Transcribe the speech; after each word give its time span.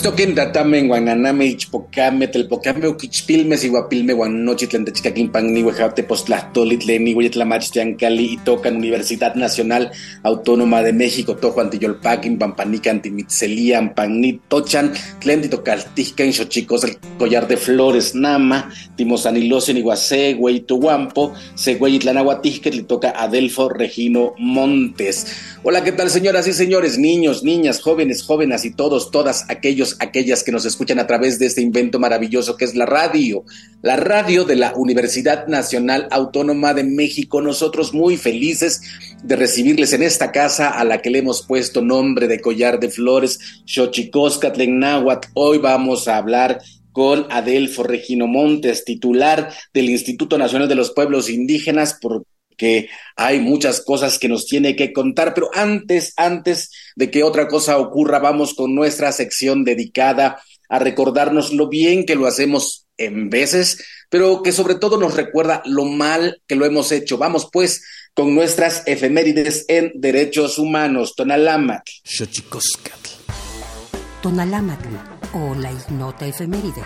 Kenixtoken 0.00 0.34
tatamen 0.34 0.88
guananame 0.88 1.44
ichpocame 1.44 2.26
telpocame 2.32 2.88
uquichpilme 2.88 3.58
siguapilme 3.60 4.14
guanochitlen 4.16 4.86
techcaquimpan 4.86 5.52
nihuejate 5.52 6.04
postlastolitlen 6.08 7.04
nihueyetlamachtiancali 7.04 8.24
y 8.32 8.38
tocan 8.38 8.76
Universidad 8.76 9.34
Nacional 9.34 9.90
Autónoma 10.22 10.80
de 10.80 10.94
México 10.94 11.36
tojo 11.36 11.60
antiyolpaquin 11.60 12.38
pampanican 12.38 13.02
timitzelian 13.02 13.92
panit 13.94 14.40
tochan 14.48 14.94
tlen 15.20 15.42
titocaltijcan 15.42 16.32
xochicos 16.32 16.84
el 16.84 16.96
collar 17.20 17.46
de 17.46 17.58
flores 17.58 18.14
nama 18.14 18.72
timosanilosen 18.96 19.76
iguacé 19.76 20.32
guampo 20.32 21.34
següeyitlanagua 21.54 22.40
le 22.42 22.82
toca 22.84 23.10
Adelfo 23.10 23.68
Regino 23.68 24.32
Montes 24.38 25.26
Hola, 25.62 25.84
¿qué 25.84 25.92
tal, 25.92 26.08
señoras 26.08 26.46
y 26.46 26.54
señores, 26.54 26.96
niños, 26.96 27.44
niñas, 27.44 27.82
jóvenes, 27.82 28.22
jóvenes 28.22 28.64
y 28.64 28.70
todos, 28.70 29.10
todas 29.10 29.44
aquellos, 29.50 29.96
aquellas 30.00 30.42
que 30.42 30.52
nos 30.52 30.64
escuchan 30.64 30.98
a 30.98 31.06
través 31.06 31.38
de 31.38 31.44
este 31.44 31.60
invento 31.60 31.98
maravilloso 31.98 32.56
que 32.56 32.64
es 32.64 32.74
la 32.74 32.86
radio, 32.86 33.44
la 33.82 33.96
radio 33.96 34.44
de 34.44 34.56
la 34.56 34.72
Universidad 34.74 35.48
Nacional 35.48 36.08
Autónoma 36.12 36.72
de 36.72 36.84
México. 36.84 37.42
Nosotros 37.42 37.92
muy 37.92 38.16
felices 38.16 38.80
de 39.22 39.36
recibirles 39.36 39.92
en 39.92 40.02
esta 40.02 40.32
casa 40.32 40.70
a 40.70 40.82
la 40.84 41.02
que 41.02 41.10
le 41.10 41.18
hemos 41.18 41.42
puesto 41.42 41.82
nombre 41.82 42.26
de 42.26 42.40
collar 42.40 42.80
de 42.80 42.88
flores, 42.88 43.38
Xochicoscatlen 43.66 44.78
Náhuatl. 44.78 45.28
Hoy 45.34 45.58
vamos 45.58 46.08
a 46.08 46.16
hablar 46.16 46.62
con 47.00 47.26
Adelfo 47.30 47.82
Regino 47.82 48.26
Montes, 48.26 48.84
titular 48.84 49.50
del 49.72 49.88
Instituto 49.88 50.36
Nacional 50.36 50.68
de 50.68 50.74
los 50.74 50.90
Pueblos 50.90 51.30
Indígenas, 51.30 51.96
por 51.98 52.24
que 52.58 52.90
hay 53.16 53.40
muchas 53.40 53.80
cosas 53.80 54.18
que 54.18 54.28
nos 54.28 54.44
tiene 54.44 54.76
que 54.76 54.92
contar, 54.92 55.32
pero 55.32 55.48
antes, 55.54 56.12
antes 56.18 56.70
de 56.96 57.10
que 57.10 57.22
otra 57.22 57.48
cosa 57.48 57.78
ocurra, 57.78 58.18
vamos 58.18 58.52
con 58.52 58.74
nuestra 58.74 59.12
sección 59.12 59.64
dedicada 59.64 60.42
a 60.68 60.78
recordarnos 60.78 61.54
lo 61.54 61.70
bien 61.70 62.04
que 62.04 62.16
lo 62.16 62.26
hacemos 62.26 62.86
en 62.98 63.30
veces, 63.30 63.82
pero 64.10 64.42
que 64.42 64.52
sobre 64.52 64.74
todo 64.74 64.98
nos 64.98 65.14
recuerda 65.14 65.62
lo 65.64 65.86
mal 65.86 66.42
que 66.46 66.54
lo 66.54 66.66
hemos 66.66 66.92
hecho. 66.92 67.16
Vamos 67.16 67.48
pues 67.50 67.82
con 68.12 68.34
nuestras 68.34 68.82
efemérides 68.86 69.64
en 69.68 69.92
derechos 69.94 70.58
humanos. 70.58 71.14
Tonalámatl. 71.16 71.90
Tonalámatl 74.22 74.88
o 75.34 75.54
la 75.54 75.72
ignota 75.72 76.26
efeméride. 76.26 76.82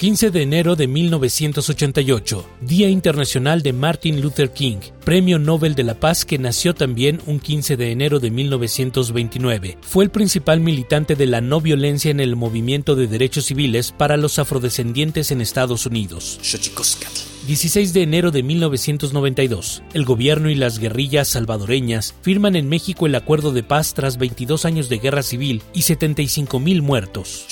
15 0.00 0.30
de 0.30 0.40
enero 0.40 0.76
de 0.76 0.86
1988, 0.86 2.46
Día 2.62 2.88
Internacional 2.88 3.60
de 3.60 3.74
Martin 3.74 4.22
Luther 4.22 4.50
King, 4.50 4.78
Premio 5.04 5.38
Nobel 5.38 5.74
de 5.74 5.82
la 5.82 5.92
Paz 5.92 6.24
que 6.24 6.38
nació 6.38 6.74
también 6.74 7.20
un 7.26 7.38
15 7.38 7.76
de 7.76 7.92
enero 7.92 8.18
de 8.18 8.30
1929. 8.30 9.76
Fue 9.82 10.04
el 10.04 10.10
principal 10.10 10.60
militante 10.60 11.16
de 11.16 11.26
la 11.26 11.42
no 11.42 11.60
violencia 11.60 12.10
en 12.10 12.20
el 12.20 12.34
movimiento 12.34 12.96
de 12.96 13.08
derechos 13.08 13.44
civiles 13.44 13.92
para 13.92 14.16
los 14.16 14.38
afrodescendientes 14.38 15.32
en 15.32 15.42
Estados 15.42 15.84
Unidos. 15.84 16.40
16 17.46 17.94
de 17.94 18.02
enero 18.02 18.30
de 18.30 18.42
1992, 18.42 19.82
el 19.94 20.04
gobierno 20.04 20.50
y 20.50 20.54
las 20.54 20.78
guerrillas 20.78 21.28
salvadoreñas 21.28 22.14
firman 22.22 22.54
en 22.54 22.68
México 22.68 23.06
el 23.06 23.14
acuerdo 23.14 23.52
de 23.52 23.62
paz 23.62 23.94
tras 23.94 24.18
22 24.18 24.66
años 24.66 24.88
de 24.88 24.98
guerra 24.98 25.22
civil 25.22 25.62
y 25.72 25.82
75 25.82 26.60
mil 26.60 26.82
muertos. 26.82 27.46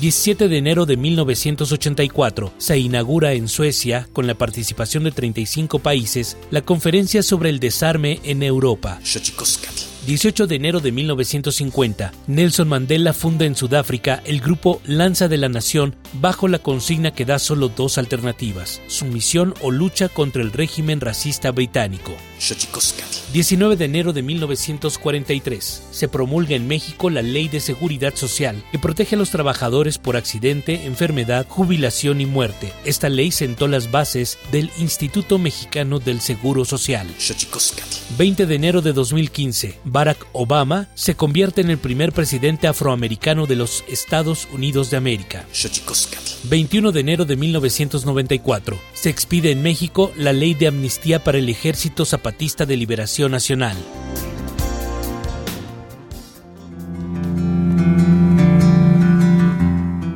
17 0.00 0.48
de 0.48 0.56
enero 0.56 0.86
de 0.86 0.96
1984, 0.96 2.52
se 2.58 2.78
inaugura 2.78 3.32
en 3.32 3.48
Suecia, 3.48 4.08
con 4.12 4.26
la 4.26 4.34
participación 4.34 5.04
de 5.04 5.10
35 5.10 5.80
países, 5.80 6.36
la 6.50 6.62
Conferencia 6.62 7.22
sobre 7.22 7.50
el 7.50 7.58
Desarme 7.58 8.20
en 8.22 8.42
Europa. 8.42 9.00
18 10.06 10.48
de 10.48 10.56
enero 10.56 10.80
de 10.80 10.90
1950, 10.90 12.12
Nelson 12.26 12.66
Mandela 12.66 13.12
funda 13.12 13.44
en 13.44 13.54
Sudáfrica 13.54 14.20
el 14.24 14.40
grupo 14.40 14.80
Lanza 14.84 15.28
de 15.28 15.36
la 15.36 15.48
Nación 15.48 15.94
bajo 16.14 16.48
la 16.48 16.58
consigna 16.58 17.12
que 17.12 17.24
da 17.24 17.38
solo 17.38 17.68
dos 17.68 17.98
alternativas, 17.98 18.80
sumisión 18.88 19.54
o 19.60 19.70
lucha 19.70 20.08
contra 20.08 20.42
el 20.42 20.52
régimen 20.52 21.00
racista 21.00 21.52
británico. 21.52 22.16
19 23.32 23.76
de 23.76 23.84
enero 23.84 24.12
de 24.12 24.22
1943, 24.22 25.82
se 25.92 26.08
promulga 26.08 26.56
en 26.56 26.66
México 26.66 27.08
la 27.08 27.22
Ley 27.22 27.46
de 27.46 27.60
Seguridad 27.60 28.16
Social 28.16 28.60
que 28.72 28.80
protege 28.80 29.14
a 29.14 29.18
los 29.18 29.30
trabajadores 29.30 29.98
por 29.98 30.16
accidente, 30.16 30.84
enfermedad, 30.86 31.46
jubilación 31.48 32.20
y 32.20 32.26
muerte. 32.26 32.72
Esta 32.84 33.08
ley 33.08 33.30
sentó 33.30 33.68
las 33.68 33.92
bases 33.92 34.38
del 34.50 34.72
Instituto 34.78 35.38
Mexicano 35.38 36.00
del 36.00 36.20
Seguro 36.20 36.64
Social. 36.64 37.06
20 38.18 38.46
de 38.46 38.54
enero 38.56 38.82
de 38.82 38.92
2015, 38.92 39.78
Barack 39.92 40.26
Obama 40.32 40.88
se 40.94 41.14
convierte 41.14 41.60
en 41.60 41.68
el 41.68 41.76
primer 41.76 42.12
presidente 42.12 42.66
afroamericano 42.66 43.46
de 43.46 43.56
los 43.56 43.84
Estados 43.88 44.48
Unidos 44.50 44.90
de 44.90 44.96
América. 44.96 45.44
21 46.44 46.92
de 46.92 47.00
enero 47.00 47.26
de 47.26 47.36
1994. 47.36 48.78
Se 48.94 49.10
expide 49.10 49.50
en 49.50 49.62
México 49.62 50.10
la 50.16 50.32
ley 50.32 50.54
de 50.54 50.68
amnistía 50.68 51.22
para 51.22 51.36
el 51.36 51.48
Ejército 51.50 52.06
Zapatista 52.06 52.64
de 52.64 52.78
Liberación 52.78 53.32
Nacional. 53.32 53.76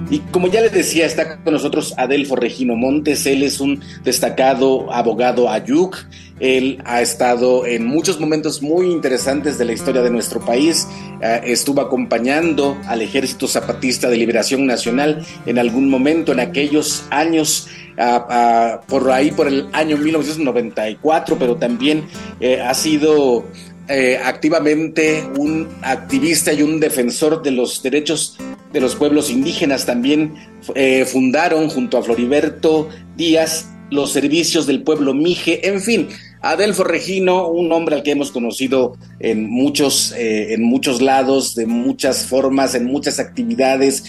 Y 0.09 0.21
como 0.31 0.47
ya 0.49 0.61
les 0.61 0.73
decía, 0.73 1.05
está 1.05 1.39
con 1.39 1.53
nosotros 1.53 1.95
Adelfo 1.97 2.37
Regino 2.37 2.77
Montes. 2.77 3.27
Él 3.27 3.43
es 3.43 3.59
un 3.61 3.83
destacado 4.05 4.93
abogado 4.93 5.51
ayuk. 5.51 5.97
Él 6.39 6.81
ha 6.85 7.03
estado 7.03 7.67
en 7.67 7.87
muchos 7.87 8.21
momentos 8.21 8.63
muy 8.63 8.87
interesantes 8.87 9.59
de 9.59 9.65
la 9.65 9.73
historia 9.73 10.03
de 10.03 10.11
nuestro 10.11 10.41
país. 10.41 10.87
Eh, 11.21 11.41
estuvo 11.47 11.81
acompañando 11.81 12.77
al 12.87 13.03
Ejército 13.03 13.49
Zapatista 13.49 14.09
de 14.09 14.17
Liberación 14.17 14.65
Nacional 14.65 15.27
en 15.45 15.59
algún 15.59 15.89
momento 15.91 16.33
en 16.33 16.41
aquellos 16.41 17.05
años. 17.11 17.69
por 18.87 19.11
ahí, 19.11 19.31
por 19.31 19.49
el 19.49 19.69
año 19.73 19.97
1994, 19.97 21.39
pero 21.39 21.57
también 21.57 22.05
eh, 22.41 22.61
ha 22.61 22.75
sido 22.75 23.47
eh, 23.89 24.21
activamente 24.23 25.25
un 25.39 25.69
activista 25.81 26.53
y 26.53 26.61
un 26.63 26.81
defensor 26.81 27.41
de 27.41 27.53
los 27.53 27.83
derechos 27.83 28.37
de 28.73 28.81
los 28.81 28.97
pueblos 28.97 29.31
indígenas. 29.31 29.87
También 29.87 30.35
eh, 30.75 31.05
fundaron 31.05 31.69
junto 31.69 31.99
a 31.99 32.03
Floriberto 32.03 32.89
Díaz 33.17 33.71
los 33.91 34.13
servicios 34.13 34.67
del 34.67 34.83
pueblo 34.83 35.15
Mije, 35.15 35.69
en 35.69 35.81
fin, 35.81 36.09
Adelfo 36.43 36.83
Regino, 36.83 37.49
un 37.49 37.71
hombre 37.71 37.95
al 37.95 38.03
que 38.03 38.11
hemos 38.11 38.33
conocido 38.33 38.97
en 39.21 39.49
muchos, 39.49 40.13
eh, 40.13 40.55
en 40.55 40.65
muchos 40.65 41.01
lados, 41.01 41.55
de 41.55 41.67
muchas 41.67 42.27
formas, 42.27 42.75
en 42.75 42.87
muchas 42.87 43.21
actividades, 43.21 44.03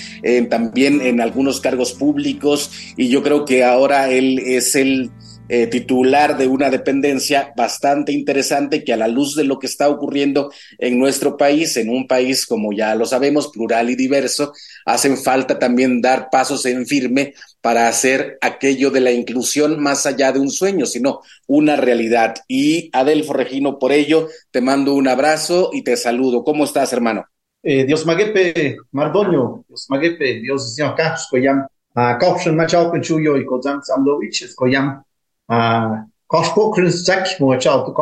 también 0.49 1.01
en 1.01 1.21
algunos 1.21 1.61
cargos 1.61 1.93
públicos, 1.93 2.71
y 2.97 3.09
yo 3.09 3.21
creo 3.21 3.45
que 3.45 3.63
ahora 3.63 4.09
él 4.09 4.39
es 4.39 4.75
el 4.75 5.11
eh, 5.49 5.67
titular 5.67 6.37
de 6.37 6.47
una 6.47 6.69
dependencia 6.69 7.53
bastante 7.55 8.11
interesante 8.11 8.83
que 8.83 8.93
a 8.93 8.97
la 8.97 9.07
luz 9.07 9.35
de 9.35 9.43
lo 9.43 9.59
que 9.59 9.67
está 9.67 9.89
ocurriendo 9.89 10.51
en 10.77 10.99
nuestro 10.99 11.37
país, 11.37 11.77
en 11.77 11.89
un 11.89 12.07
país 12.07 12.45
como 12.45 12.73
ya 12.73 12.95
lo 12.95 13.05
sabemos, 13.05 13.49
plural 13.49 13.89
y 13.89 13.95
diverso, 13.95 14.53
hacen 14.85 15.17
falta 15.17 15.59
también 15.59 16.01
dar 16.01 16.29
pasos 16.31 16.65
en 16.65 16.85
firme 16.85 17.33
para 17.61 17.87
hacer 17.87 18.37
aquello 18.41 18.91
de 18.91 19.01
la 19.01 19.11
inclusión 19.11 19.79
más 19.79 20.05
allá 20.05 20.31
de 20.31 20.39
un 20.39 20.49
sueño, 20.49 20.85
sino 20.85 21.21
una 21.47 21.75
realidad. 21.75 22.35
Y 22.47 22.89
Adelfo 22.93 23.33
Regino, 23.33 23.79
por 23.79 23.91
ello, 23.91 24.27
te 24.51 24.61
mando 24.61 24.93
un 24.93 25.07
abrazo 25.07 25.71
y 25.73 25.83
te 25.83 25.97
saludo. 25.97 26.43
¿Cómo 26.43 26.63
estás, 26.63 26.93
hermano? 26.93 27.25
Eh, 27.63 27.85
Dios 27.85 28.05
magepe, 28.05 28.77
Mardoño, 28.91 29.65
Dios 29.67 29.87
magepe, 29.89 30.39
Dios 30.39 30.73
señor 30.75 30.95
Carlos, 30.95 31.27
Coyam, 31.29 31.67
a 31.95 32.17
Kaufschen, 32.17 32.55
Machau, 32.55 32.91
Penchuyo 32.91 33.35
y 33.35 33.45
Kozam 33.45 33.81
Samdovich, 33.81 34.53
Coyam, 34.55 35.03
a 35.47 36.05
Koshpokrin 36.27 36.91
Zach 36.91 37.39
Mochal 37.39 37.85
to 37.85 37.93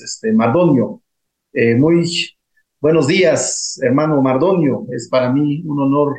este, 0.00 0.32
Mardonio. 0.32 1.02
Eh, 1.52 1.74
muy 1.74 2.10
buenos 2.80 3.06
días, 3.06 3.78
hermano 3.82 4.22
Mardonio. 4.22 4.86
Es 4.90 5.08
para 5.08 5.30
mí 5.30 5.62
un 5.66 5.80
honor 5.80 6.14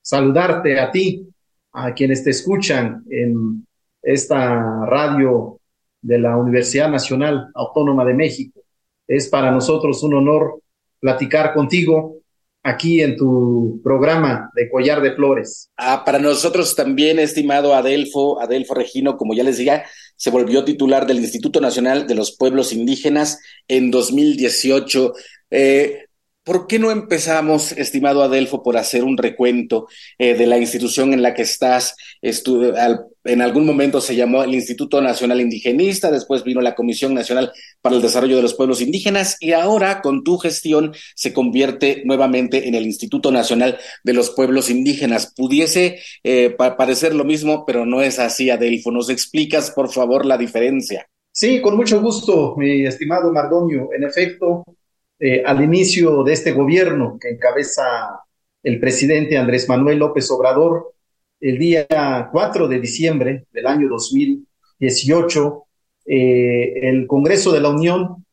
saludarte 0.00 0.80
a 0.80 0.90
ti, 0.90 1.28
a 1.72 1.92
quienes 1.92 2.24
te 2.24 2.30
escuchan 2.30 3.04
en 3.10 3.66
esta 4.02 4.86
radio 4.86 5.60
de 6.00 6.18
la 6.18 6.36
Universidad 6.36 6.90
Nacional 6.90 7.50
Autónoma 7.54 8.04
de 8.04 8.14
México. 8.14 8.60
Es 9.06 9.28
para 9.28 9.50
nosotros 9.50 10.02
un 10.02 10.14
honor 10.14 10.62
platicar 10.98 11.52
contigo 11.52 12.21
aquí 12.62 13.02
en 13.02 13.16
tu 13.16 13.80
programa 13.82 14.50
de 14.54 14.70
Collar 14.70 15.00
de 15.02 15.12
Flores. 15.12 15.70
Ah, 15.76 16.04
para 16.04 16.18
nosotros 16.18 16.74
también, 16.76 17.18
estimado 17.18 17.74
Adelfo, 17.74 18.40
Adelfo 18.40 18.74
Regino, 18.74 19.16
como 19.16 19.34
ya 19.34 19.44
les 19.44 19.58
decía, 19.58 19.84
se 20.16 20.30
volvió 20.30 20.64
titular 20.64 21.06
del 21.06 21.18
Instituto 21.18 21.60
Nacional 21.60 22.06
de 22.06 22.14
los 22.14 22.36
Pueblos 22.36 22.72
Indígenas 22.72 23.40
en 23.68 23.90
2018. 23.90 25.12
Eh, 25.50 26.06
¿Por 26.44 26.66
qué 26.66 26.78
no 26.78 26.90
empezamos, 26.90 27.72
estimado 27.72 28.22
Adelfo, 28.22 28.62
por 28.62 28.76
hacer 28.76 29.04
un 29.04 29.16
recuento 29.16 29.86
eh, 30.18 30.34
de 30.34 30.46
la 30.46 30.58
institución 30.58 31.12
en 31.12 31.22
la 31.22 31.34
que 31.34 31.42
estás? 31.42 31.96
En 33.24 33.40
algún 33.42 33.64
momento 33.64 34.00
se 34.00 34.16
llamó 34.16 34.42
el 34.42 34.54
Instituto 34.54 35.00
Nacional 35.00 35.40
Indigenista, 35.40 36.10
después 36.10 36.42
vino 36.44 36.60
la 36.60 36.74
Comisión 36.74 37.14
Nacional 37.14 37.52
para 37.80 37.96
el 37.96 38.02
Desarrollo 38.02 38.36
de 38.36 38.42
los 38.42 38.54
Pueblos 38.54 38.80
Indígenas 38.80 39.36
y 39.40 39.52
ahora 39.52 40.00
con 40.02 40.24
tu 40.24 40.38
gestión 40.38 40.92
se 41.14 41.32
convierte 41.32 42.02
nuevamente 42.04 42.68
en 42.68 42.74
el 42.74 42.84
Instituto 42.84 43.30
Nacional 43.30 43.78
de 44.02 44.12
los 44.12 44.30
Pueblos 44.30 44.70
Indígenas. 44.70 45.32
Pudiese 45.36 46.00
eh, 46.24 46.50
parecer 46.50 47.14
lo 47.14 47.24
mismo, 47.24 47.64
pero 47.64 47.86
no 47.86 48.02
es 48.02 48.18
así, 48.18 48.50
Adelfo. 48.50 48.90
¿Nos 48.90 49.08
explicas, 49.08 49.70
por 49.70 49.90
favor, 49.90 50.26
la 50.26 50.36
diferencia? 50.36 51.06
Sí, 51.30 51.60
con 51.60 51.76
mucho 51.76 52.00
gusto, 52.00 52.54
mi 52.56 52.84
estimado 52.84 53.32
Mardonio. 53.32 53.88
En 53.96 54.04
efecto, 54.04 54.64
eh, 55.18 55.42
al 55.44 55.62
inicio 55.62 56.22
de 56.24 56.32
este 56.32 56.52
gobierno 56.52 57.16
que 57.20 57.30
encabeza 57.30 57.82
el 58.62 58.78
presidente 58.80 59.38
Andrés 59.38 59.68
Manuel 59.68 59.98
López 59.98 60.30
Obrador, 60.30 60.92
el 61.42 61.58
día 61.58 61.86
4 62.32 62.68
de 62.68 62.80
diciembre 62.80 63.46
del 63.52 63.66
año 63.66 63.88
2018, 63.88 65.64
eh, 66.06 66.88
el 66.88 67.06
Congreso 67.06 67.52
de 67.52 67.60
la 67.60 67.68
Unión 67.68 68.24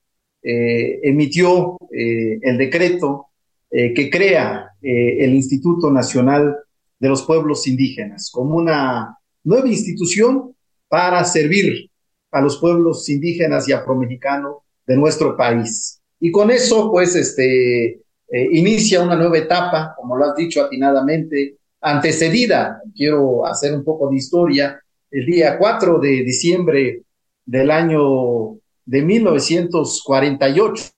eh, 0.42 1.00
emitió 1.04 1.78
el 1.92 2.58
decreto 2.58 3.28
que 3.70 4.10
crea 4.10 4.72
el 4.82 5.34
Instituto 5.34 5.92
Nacional 5.92 6.56
de 6.98 7.10
los 7.10 7.24
Pueblos 7.24 7.68
Indígenas 7.68 8.30
como 8.32 8.56
una 8.56 9.18
nueva 9.44 9.68
institución 9.68 10.56
para 10.88 11.24
servir 11.24 11.90
a 12.32 12.42
los 12.42 12.58
pueblos 12.58 13.08
indígenas 13.10 13.68
y 13.68 13.74
afromexicanos 13.74 14.58
de 14.86 14.98
nuestro 14.98 15.36
país. 15.38 16.02
Y 16.20 16.32
con 16.32 16.52
eso, 16.52 16.92
pues, 16.92 17.16
este, 17.16 17.86
eh, 17.86 18.48
inicia 18.52 19.02
una 19.02 19.16
nueva 19.16 19.38
etapa, 19.38 19.94
como 19.96 20.18
lo 20.18 20.26
has 20.26 20.36
dicho 20.36 20.64
atinadamente, 20.64 21.58
antecedida, 21.82 22.82
quiero 22.96 23.46
hacer 23.46 23.74
un 23.74 23.84
poco 23.84 24.10
de 24.10 24.18
historia, 24.18 24.82
el 25.12 25.26
día 25.26 25.58
4 25.58 26.00
de 26.00 26.24
diciembre 26.24 27.02
del 27.46 27.72
año 27.72 28.58
de 28.86 29.02
1948 29.02 30.92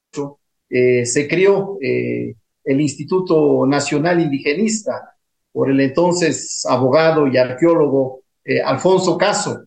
eh, 0.69 1.05
se 1.05 1.27
creó 1.27 1.77
eh, 1.81 2.35
el 2.63 2.81
Instituto 2.81 3.65
Nacional 3.65 4.19
Indigenista 4.19 5.15
por 5.51 5.69
el 5.69 5.79
entonces 5.81 6.65
abogado 6.67 7.27
y 7.27 7.37
arqueólogo 7.37 8.21
Alfonso 8.65 9.17
Caso. 9.17 9.65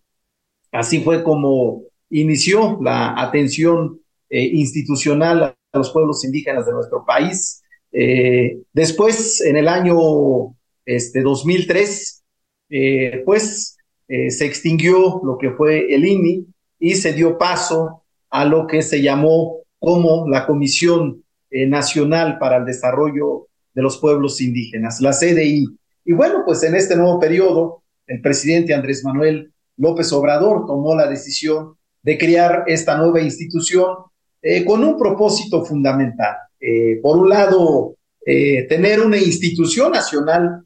Así 0.73 1.01
fue 1.01 1.23
como 1.23 1.85
inició 2.11 2.79
la 2.81 3.21
atención 3.21 4.01
eh, 4.29 4.43
institucional 4.43 5.43
a 5.43 5.57
los 5.79 5.91
pueblos 5.91 6.25
indígenas 6.25 6.67
de 6.67 6.73
nuestro 6.73 7.05
país. 7.05 7.63
Eh, 7.93 8.59
después, 8.73 9.41
en 9.41 9.57
el 9.57 9.69
año 9.69 10.55
este, 10.85 11.23
2003, 11.23 12.23
eh, 12.71 13.23
pues 13.25 13.77
se 14.07 14.45
extinguió 14.45 15.23
lo 15.25 15.39
que 15.39 15.51
fue 15.53 15.93
el 15.93 16.05
INI 16.05 16.47
y 16.79 16.95
se 16.95 17.15
dio 17.15 17.39
paso 17.39 18.03
a 18.29 18.45
lo 18.45 18.67
que 18.67 18.83
se 18.83 19.01
llamó 19.01 19.63
como 19.79 20.29
la 20.29 20.47
Comisión 20.47 21.25
Nacional 21.51 22.39
para 22.39 22.59
el 22.59 22.67
Desarrollo 22.67 23.49
de 23.73 23.83
los 23.83 23.99
Pueblos 23.99 24.41
Indígenas, 24.43 25.01
la 25.01 25.13
CDI. 25.13 25.67
Y 26.05 26.13
bueno, 26.13 26.43
pues 26.45 26.63
en 26.63 26.75
este 26.75 26.97
nuevo 26.97 27.19
periodo, 27.19 27.83
el 28.07 28.21
presidente 28.21 28.75
Andrés 28.75 29.03
Manuel 29.05 29.53
López 29.77 30.13
Obrador 30.13 30.67
tomó 30.67 30.95
la 30.95 31.09
decisión 31.09 31.77
de 32.03 32.19
crear 32.19 32.65
esta 32.67 32.97
nueva 32.97 33.21
institución 33.21 33.87
eh, 34.43 34.65
con 34.65 34.85
un 34.85 34.99
propósito 34.99 35.65
fundamental. 35.65 36.37
Eh, 36.61 37.01
por 37.03 37.19
un 37.19 37.29
lado, 37.29 37.97
eh, 38.25 38.67
tener 38.69 39.01
una 39.01 39.17
institución 39.17 39.93
nacional, 39.93 40.65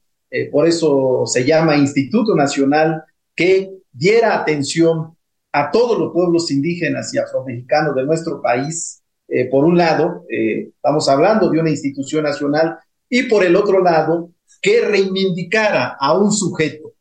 por 0.53 0.67
eso 0.67 1.23
se 1.27 1.45
llama 1.45 1.77
Instituto 1.77 2.35
Nacional, 2.35 3.03
que 3.35 3.71
diera 3.93 4.39
atención 4.39 5.17
a 5.53 5.71
todos 5.71 5.99
los 5.99 6.13
pueblos 6.13 6.51
indígenas 6.51 7.13
y 7.15 7.19
afromexicanos 7.19 7.95
de 7.95 8.05
nuestro 8.05 8.43
país, 8.43 9.03
por 9.51 9.65
un 9.65 9.77
lado, 9.77 10.25
estamos 10.29 11.09
hablando 11.09 11.51
de 11.51 11.61
una 11.61 11.71
institución 11.71 12.25
nacional, 12.25 12.79
y 13.09 13.25
por 13.25 13.45
el 13.45 13.57
otro 13.57 13.83
lado, 13.83 14.31
que 14.61 14.81
reivindicara 14.83 15.97
a 15.99 16.19
un 16.19 16.33
sujeto, 16.33 16.93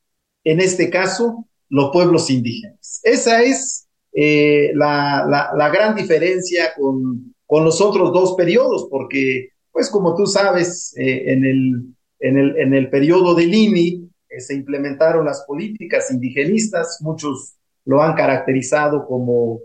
en 0.44 0.60
este 0.60 0.90
caso, 0.90 1.48
los 1.70 1.92
pueblos 1.92 2.30
indígenas. 2.30 3.02
Esa 3.04 3.42
es 3.42 3.88
eh, 4.14 4.72
la, 4.74 5.70
gran 5.74 5.96
diferencia 5.96 6.74
con, 6.78 7.36
con, 7.46 7.64
los 7.66 7.82
otros 7.82 8.14
dos 8.14 8.36
periodos, 8.36 8.88
porque, 8.90 9.50
pues 9.72 9.90
como 9.90 10.16
tú 10.16 10.26
sabes, 10.26 10.94
eh, 10.98 11.34
en, 11.34 11.46
el, 11.46 11.96
en, 12.20 12.38
el, 12.38 12.58
en 12.58 12.74
el 12.74 12.90
periodo 12.90 13.36
del 13.36 13.54
INI 13.54 14.10
eh, 14.30 14.40
se 14.40 14.56
implementaron 14.56 15.26
las 15.26 15.44
políticas 15.46 16.12
indigenistas, 16.12 17.00
muchos 17.02 17.56
lo 17.86 18.02
han 18.02 18.16
caracterizado 18.16 19.06
como 19.06 19.62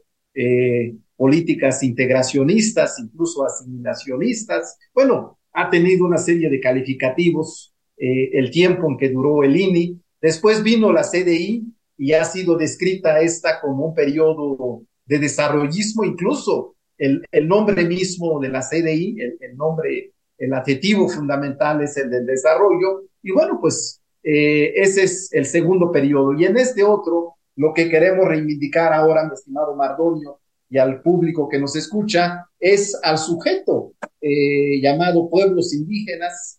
políticas 1.16 1.82
integracionistas, 1.82 2.98
incluso 2.98 3.44
asimilacionistas. 3.44 4.78
Bueno, 4.94 5.38
ha 5.52 5.68
tenido 5.68 6.06
una 6.06 6.16
serie 6.16 6.48
de 6.48 6.58
calificativos 6.58 7.74
el 7.98 8.50
tiempo 8.50 8.88
en 8.88 8.96
que 8.96 9.10
duró 9.10 9.44
el 9.44 9.54
INI. 9.54 10.00
Después 10.20 10.62
vino 10.62 10.90
la 10.90 11.02
CDI, 11.02 11.72
y 12.02 12.14
ha 12.14 12.24
sido 12.24 12.56
descrita 12.56 13.20
esta 13.20 13.60
como 13.60 13.86
un 13.86 13.94
periodo 13.94 14.82
de 15.06 15.20
desarrollismo, 15.20 16.04
incluso 16.04 16.74
el, 16.98 17.24
el 17.30 17.46
nombre 17.46 17.84
mismo 17.84 18.40
de 18.40 18.48
la 18.48 18.60
CDI, 18.60 19.20
el, 19.20 19.56
nombre, 19.56 20.12
el 20.42 20.52
adjetivo 20.54 21.08
fundamental 21.08 21.82
es 21.82 21.96
el 21.96 22.10
del 22.10 22.26
desarrollo, 22.26 23.04
y 23.22 23.30
bueno, 23.30 23.58
pues 23.60 24.00
eh, 24.24 24.72
ese 24.74 25.04
es 25.04 25.32
el 25.32 25.46
segundo 25.46 25.92
periodo. 25.92 26.34
Y 26.34 26.44
en 26.44 26.56
este 26.56 26.82
otro, 26.82 27.36
lo 27.54 27.72
que 27.72 27.88
queremos 27.88 28.26
reivindicar 28.26 28.92
ahora, 28.92 29.24
mi 29.24 29.34
estimado 29.34 29.76
Mardonio, 29.76 30.40
y 30.68 30.78
al 30.78 31.00
público 31.00 31.48
que 31.48 31.60
nos 31.60 31.76
escucha, 31.76 32.44
es 32.58 32.98
al 33.04 33.18
sujeto 33.18 33.92
eh, 34.20 34.80
llamado 34.80 35.30
pueblos 35.30 35.72
indígenas, 35.72 36.58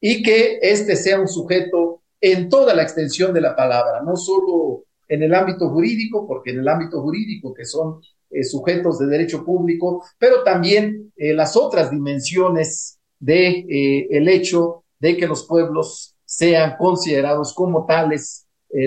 y 0.00 0.20
que 0.24 0.58
este 0.60 0.96
sea 0.96 1.20
un 1.20 1.28
sujeto 1.28 2.02
en 2.20 2.48
toda 2.48 2.74
la 2.74 2.82
extensión 2.82 3.32
de 3.32 3.40
la 3.40 3.54
palabra, 3.54 4.02
no 4.04 4.16
solo 4.16 4.82
en 5.06 5.22
el 5.22 5.32
ámbito 5.32 5.70
jurídico, 5.70 6.26
porque 6.26 6.50
en 6.50 6.58
el 6.58 6.66
ámbito 6.66 7.00
jurídico, 7.00 7.54
que 7.54 7.64
son 7.64 8.00
eh, 8.30 8.42
sujetos 8.42 8.98
de 8.98 9.06
derecho 9.06 9.44
público, 9.44 10.04
pero 10.18 10.42
también 10.42 11.12
eh, 11.16 11.32
las 11.34 11.56
otras 11.56 11.88
dimensiones 11.92 12.98
de 13.22 13.48
eh, 13.48 14.08
el 14.10 14.28
hecho 14.28 14.84
de 14.98 15.16
que 15.16 15.26
los 15.26 15.46
pueblos 15.46 16.16
sean 16.24 16.76
considerados 16.76 17.54
como 17.54 17.86
tales, 17.86 18.46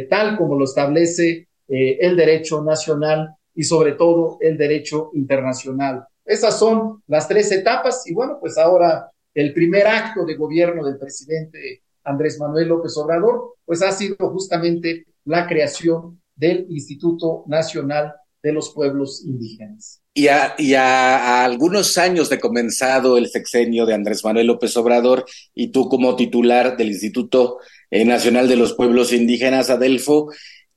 tal 0.10 0.36
como 0.36 0.58
lo 0.58 0.66
establece 0.66 1.48
el 1.68 2.16
derecho 2.16 2.64
nacional 2.64 3.36
y 3.54 3.64
sobre 3.64 3.92
todo 3.92 4.38
el 4.42 4.58
derecho 4.58 5.12
internacional. 5.14 6.08
Esas 6.26 6.58
son 6.58 7.04
las 7.06 7.28
tres 7.28 7.52
etapas 7.52 8.08
y 8.08 8.14
bueno, 8.14 8.38
pues 8.40 8.58
ahora 8.58 9.12
el 9.36 9.54
primer 9.54 9.86
acto 9.86 10.26
de 10.26 10.36
gobierno 10.36 10.84
del 10.84 10.98
presidente 10.98 11.84
Andrés 12.04 12.40
Manuel 12.40 12.70
López 12.70 12.96
Obrador, 12.98 13.56
pues 13.66 13.82
ha 13.82 13.92
sido 13.92 14.16
justamente 14.32 15.06
la 15.26 15.48
creación 15.48 16.22
del 16.36 16.66
Instituto 16.70 17.44
Nacional 17.48 18.14
de 18.46 18.54
los 18.54 18.70
Pueblos 18.70 19.24
Indígenas. 19.26 20.02
Y 20.14 20.28
a, 20.28 21.44
algunos 21.44 21.98
años 21.98 22.30
de 22.30 22.40
comenzado 22.40 23.18
el 23.18 23.28
sexenio 23.28 23.88
de 23.88 23.96
Andrés 23.96 24.24
Manuel 24.24 24.46
López 24.46 24.78
Obrador 24.78 25.26
y 25.56 25.70
tú 25.70 25.90
como 25.90 26.16
titular 26.16 26.78
del 26.78 26.90
Instituto 26.90 27.58
eh, 27.90 28.06
Nacional 28.06 28.48
de 28.48 28.56
los 28.56 28.74
Pueblos 28.74 29.12
Indígenas, 29.14 29.72
Adelfo, 29.72 30.32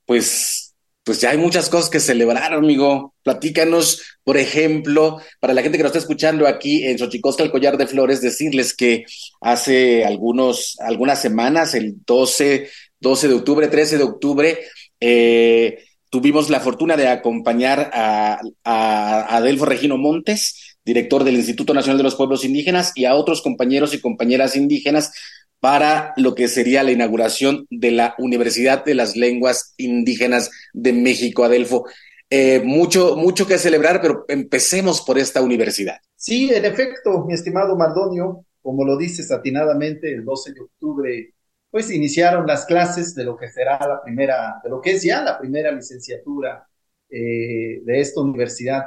pues 0.05 0.65
pues 1.03 1.21
ya 1.21 1.31
hay 1.31 1.37
muchas 1.37 1.69
cosas 1.69 1.89
que 1.89 1.99
celebrar, 1.99 2.53
amigo. 2.53 3.15
Platícanos, 3.23 4.03
por 4.23 4.37
ejemplo, 4.37 5.19
para 5.39 5.55
la 5.55 5.63
gente 5.63 5.77
que 5.77 5.83
nos 5.83 5.89
está 5.89 5.99
escuchando 5.99 6.45
aquí 6.45 6.85
en 6.85 6.99
Xochicosca, 6.99 7.41
el 7.41 7.49
Collar 7.49 7.77
de 7.77 7.87
Flores, 7.87 8.21
decirles 8.21 8.75
que 8.75 9.05
hace 9.41 10.05
algunos, 10.05 10.77
algunas 10.79 11.19
semanas, 11.19 11.73
el 11.73 11.95
12, 12.05 12.69
12 12.99 13.27
de 13.27 13.33
octubre, 13.33 13.67
13 13.67 13.97
de 13.97 14.03
octubre, 14.03 14.59
eh, 14.99 15.83
tuvimos 16.09 16.49
la 16.49 16.59
fortuna 16.59 16.97
de 16.97 17.07
acompañar 17.07 17.91
a, 17.93 18.39
Adelfo 18.63 19.65
Regino 19.65 19.97
Montes, 19.97 20.77
director 20.83 21.23
del 21.23 21.35
Instituto 21.35 21.73
Nacional 21.73 21.97
de 21.97 22.03
los 22.03 22.15
Pueblos 22.15 22.43
Indígenas, 22.43 22.93
y 22.95 23.05
a 23.05 23.15
otros 23.15 23.41
compañeros 23.41 23.93
y 23.93 24.01
compañeras 24.01 24.55
indígenas 24.55 25.11
para 25.59 26.13
lo 26.15 26.35
que 26.35 26.47
sería 26.47 26.83
la 26.83 26.91
inauguración 26.91 27.67
de 27.69 27.91
la 27.91 28.15
Universidad 28.17 28.85
de 28.85 28.95
las 28.95 29.15
Lenguas 29.15 29.73
Indígenas 29.77 30.49
de 30.73 30.93
México, 30.93 31.43
Adelfo. 31.43 31.85
Eh, 32.29 32.61
mucho, 32.63 33.15
mucho 33.15 33.47
que 33.47 33.57
celebrar, 33.57 34.01
pero 34.01 34.25
empecemos 34.27 35.01
por 35.01 35.17
esta 35.17 35.41
universidad. 35.41 35.97
Sí, 36.15 36.49
en 36.53 36.63
efecto, 36.63 37.25
mi 37.25 37.33
estimado 37.33 37.75
Mardonio, 37.75 38.45
como 38.61 38.85
lo 38.85 38.97
dices 38.97 39.31
atinadamente, 39.31 40.13
el 40.13 40.23
12 40.23 40.53
de 40.53 40.61
octubre, 40.61 41.33
pues 41.71 41.91
iniciaron 41.91 42.47
las 42.47 42.65
clases 42.65 43.13
de 43.15 43.23
lo 43.23 43.37
que 43.37 43.49
será 43.49 43.79
la 43.87 44.01
primera, 44.03 44.59
de 44.63 44.69
lo 44.69 44.81
que 44.81 44.91
es 44.91 45.03
ya 45.03 45.21
la 45.21 45.37
primera 45.37 45.71
licenciatura 45.71 46.67
eh, 47.09 47.81
de 47.83 47.99
esta 47.99 48.21
Universidad 48.21 48.83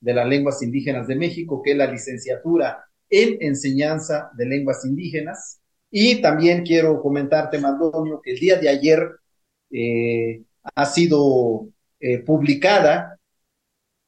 de 0.00 0.14
las 0.14 0.26
Lenguas 0.26 0.62
Indígenas 0.62 1.06
de 1.06 1.16
México, 1.16 1.62
que 1.62 1.72
es 1.72 1.76
la 1.76 1.86
licenciatura 1.86 2.84
en 3.08 3.36
enseñanza 3.40 4.30
de 4.34 4.46
lenguas 4.46 4.84
indígenas. 4.84 5.60
Y 5.90 6.22
también 6.22 6.64
quiero 6.64 7.00
comentarte, 7.02 7.58
Mardonio, 7.58 8.20
que 8.22 8.32
el 8.32 8.38
día 8.38 8.58
de 8.58 8.68
ayer 8.68 9.10
eh, 9.70 10.42
ha 10.74 10.86
sido 10.86 11.68
eh, 12.00 12.18
publicada 12.18 13.18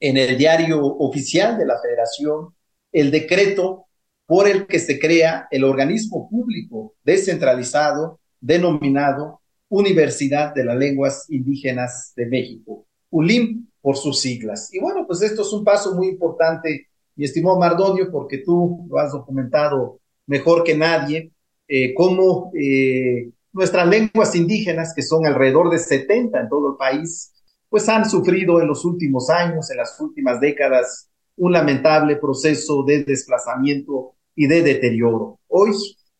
en 0.00 0.16
el 0.16 0.36
diario 0.36 0.84
oficial 0.84 1.58
de 1.58 1.66
la 1.66 1.80
Federación 1.80 2.54
el 2.92 3.10
decreto 3.10 3.83
por 4.26 4.48
el 4.48 4.66
que 4.66 4.78
se 4.78 4.98
crea 4.98 5.48
el 5.50 5.64
organismo 5.64 6.28
público 6.28 6.94
descentralizado 7.04 8.20
denominado 8.40 9.40
Universidad 9.68 10.54
de 10.54 10.64
las 10.64 10.76
Lenguas 10.76 11.26
Indígenas 11.30 12.12
de 12.16 12.26
México, 12.26 12.86
ULIM 13.10 13.66
por 13.80 13.96
sus 13.96 14.20
siglas. 14.20 14.72
Y 14.72 14.80
bueno, 14.80 15.06
pues 15.06 15.22
esto 15.22 15.42
es 15.42 15.52
un 15.52 15.64
paso 15.64 15.94
muy 15.94 16.08
importante, 16.08 16.88
mi 17.16 17.24
estimado 17.24 17.58
Mardonio, 17.58 18.10
porque 18.10 18.38
tú 18.38 18.86
lo 18.88 18.98
has 18.98 19.12
documentado 19.12 20.00
mejor 20.26 20.64
que 20.64 20.76
nadie, 20.76 21.32
eh, 21.66 21.94
cómo 21.94 22.52
eh, 22.54 23.30
nuestras 23.52 23.88
lenguas 23.88 24.34
indígenas, 24.34 24.92
que 24.94 25.02
son 25.02 25.26
alrededor 25.26 25.70
de 25.70 25.78
70 25.78 26.40
en 26.40 26.48
todo 26.48 26.70
el 26.72 26.76
país, 26.76 27.32
pues 27.68 27.88
han 27.88 28.08
sufrido 28.08 28.60
en 28.60 28.68
los 28.68 28.84
últimos 28.84 29.30
años, 29.30 29.70
en 29.70 29.78
las 29.78 29.98
últimas 30.00 30.40
décadas, 30.40 31.08
un 31.36 31.52
lamentable 31.52 32.16
proceso 32.16 32.82
de 32.84 33.04
desplazamiento 33.04 34.14
y 34.34 34.46
de 34.46 34.62
deterioro. 34.62 35.40
Hoy 35.48 35.72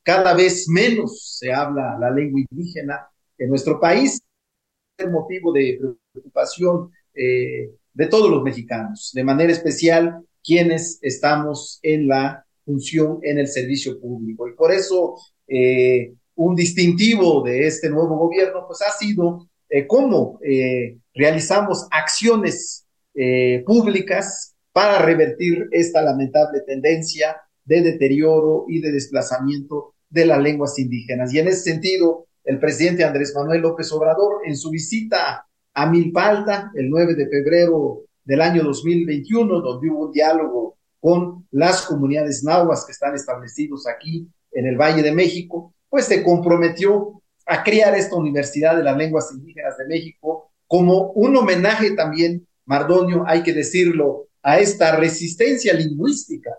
cada 0.03 0.35
vez 0.35 0.69
menos 0.69 1.39
se 1.39 1.53
habla 1.53 1.97
la 1.99 2.11
lengua 2.11 2.41
indígena 2.51 3.09
en 3.39 3.49
nuestro 3.49 3.81
país, 3.81 4.21
es 4.97 5.11
motivo 5.11 5.53
de 5.53 5.81
preocupación 6.13 6.91
eh, 7.15 7.71
de 7.93 8.07
todos 8.07 8.31
los 8.31 8.43
mexicanos, 8.43 9.13
de 9.15 9.25
manera 9.25 9.53
especial 9.53 10.25
quienes 10.43 10.99
estamos 11.03 11.81
en 11.83 12.07
la 12.07 12.45
función 12.65 13.19
en 13.23 13.39
el 13.39 13.49
servicio 13.49 14.01
público. 14.01 14.49
Y 14.49 14.55
por 14.55 14.73
eso 14.73 15.17
eh, 15.49 16.13
un 16.35 16.55
distintivo 16.55 17.43
de 17.43 17.67
este 17.67 17.89
nuevo 17.89 18.17
gobierno 18.17 18.65
pues 18.67 18.83
ha 18.83 18.91
sido 18.93 19.49
eh, 19.69 19.87
cómo 19.87 20.39
realizamos 21.15 21.87
acciones 21.91 22.87
públicas 23.65 24.54
para 24.75 24.99
revertir 24.99 25.69
esta 25.71 26.03
lamentable 26.03 26.61
tendencia 26.67 27.41
de 27.65 27.81
deterioro 27.81 28.65
y 28.69 28.81
de 28.81 28.91
desplazamiento 28.91 29.95
de 30.11 30.27
las 30.27 30.43
lenguas 30.43 30.77
indígenas. 30.81 31.33
Y 31.33 31.39
en 31.39 31.47
ese 31.47 31.63
sentido, 31.63 32.27
el 32.43 32.59
presidente 32.59 33.05
Andrés 33.05 33.33
Manuel 33.37 33.61
López 33.63 33.93
Obrador, 33.93 34.43
en 34.45 34.57
su 34.57 34.71
visita 34.71 35.47
a 35.75 35.87
Milpalta 35.87 36.73
el 36.75 36.91
9 36.91 37.15
de 37.15 37.29
febrero 37.29 38.01
del 38.25 38.41
año 38.41 38.65
2021, 38.65 39.61
donde 39.61 39.91
hubo 39.91 40.07
un 40.07 40.13
diálogo 40.13 40.77
con 40.99 41.47
las 41.53 41.83
comunidades 41.83 42.43
nahuas 42.43 42.85
que 42.85 42.93
están 42.93 43.15
establecidos 43.15 43.87
aquí 43.87 44.29
en 44.51 44.67
el 44.67 44.77
Valle 44.77 45.03
de 45.03 45.13
México, 45.13 45.73
pues 45.89 46.07
se 46.07 46.25
comprometió 46.25 47.23
a 47.47 47.63
crear 47.63 47.95
esta 47.95 48.17
Universidad 48.17 48.77
de 48.77 48.83
las 48.83 48.97
Lenguas 48.97 49.31
Indígenas 49.33 49.77
de 49.79 49.87
México 49.87 50.51
como 50.67 51.13
un 51.13 51.37
homenaje 51.37 51.93
también, 51.93 52.49
Mardonio, 52.65 53.23
hay 53.25 53.45
que 53.45 53.53
decirlo, 53.53 54.27
a 54.45 54.59
esta 54.59 54.95
resistencia 54.97 55.73
lingüística 55.73 56.51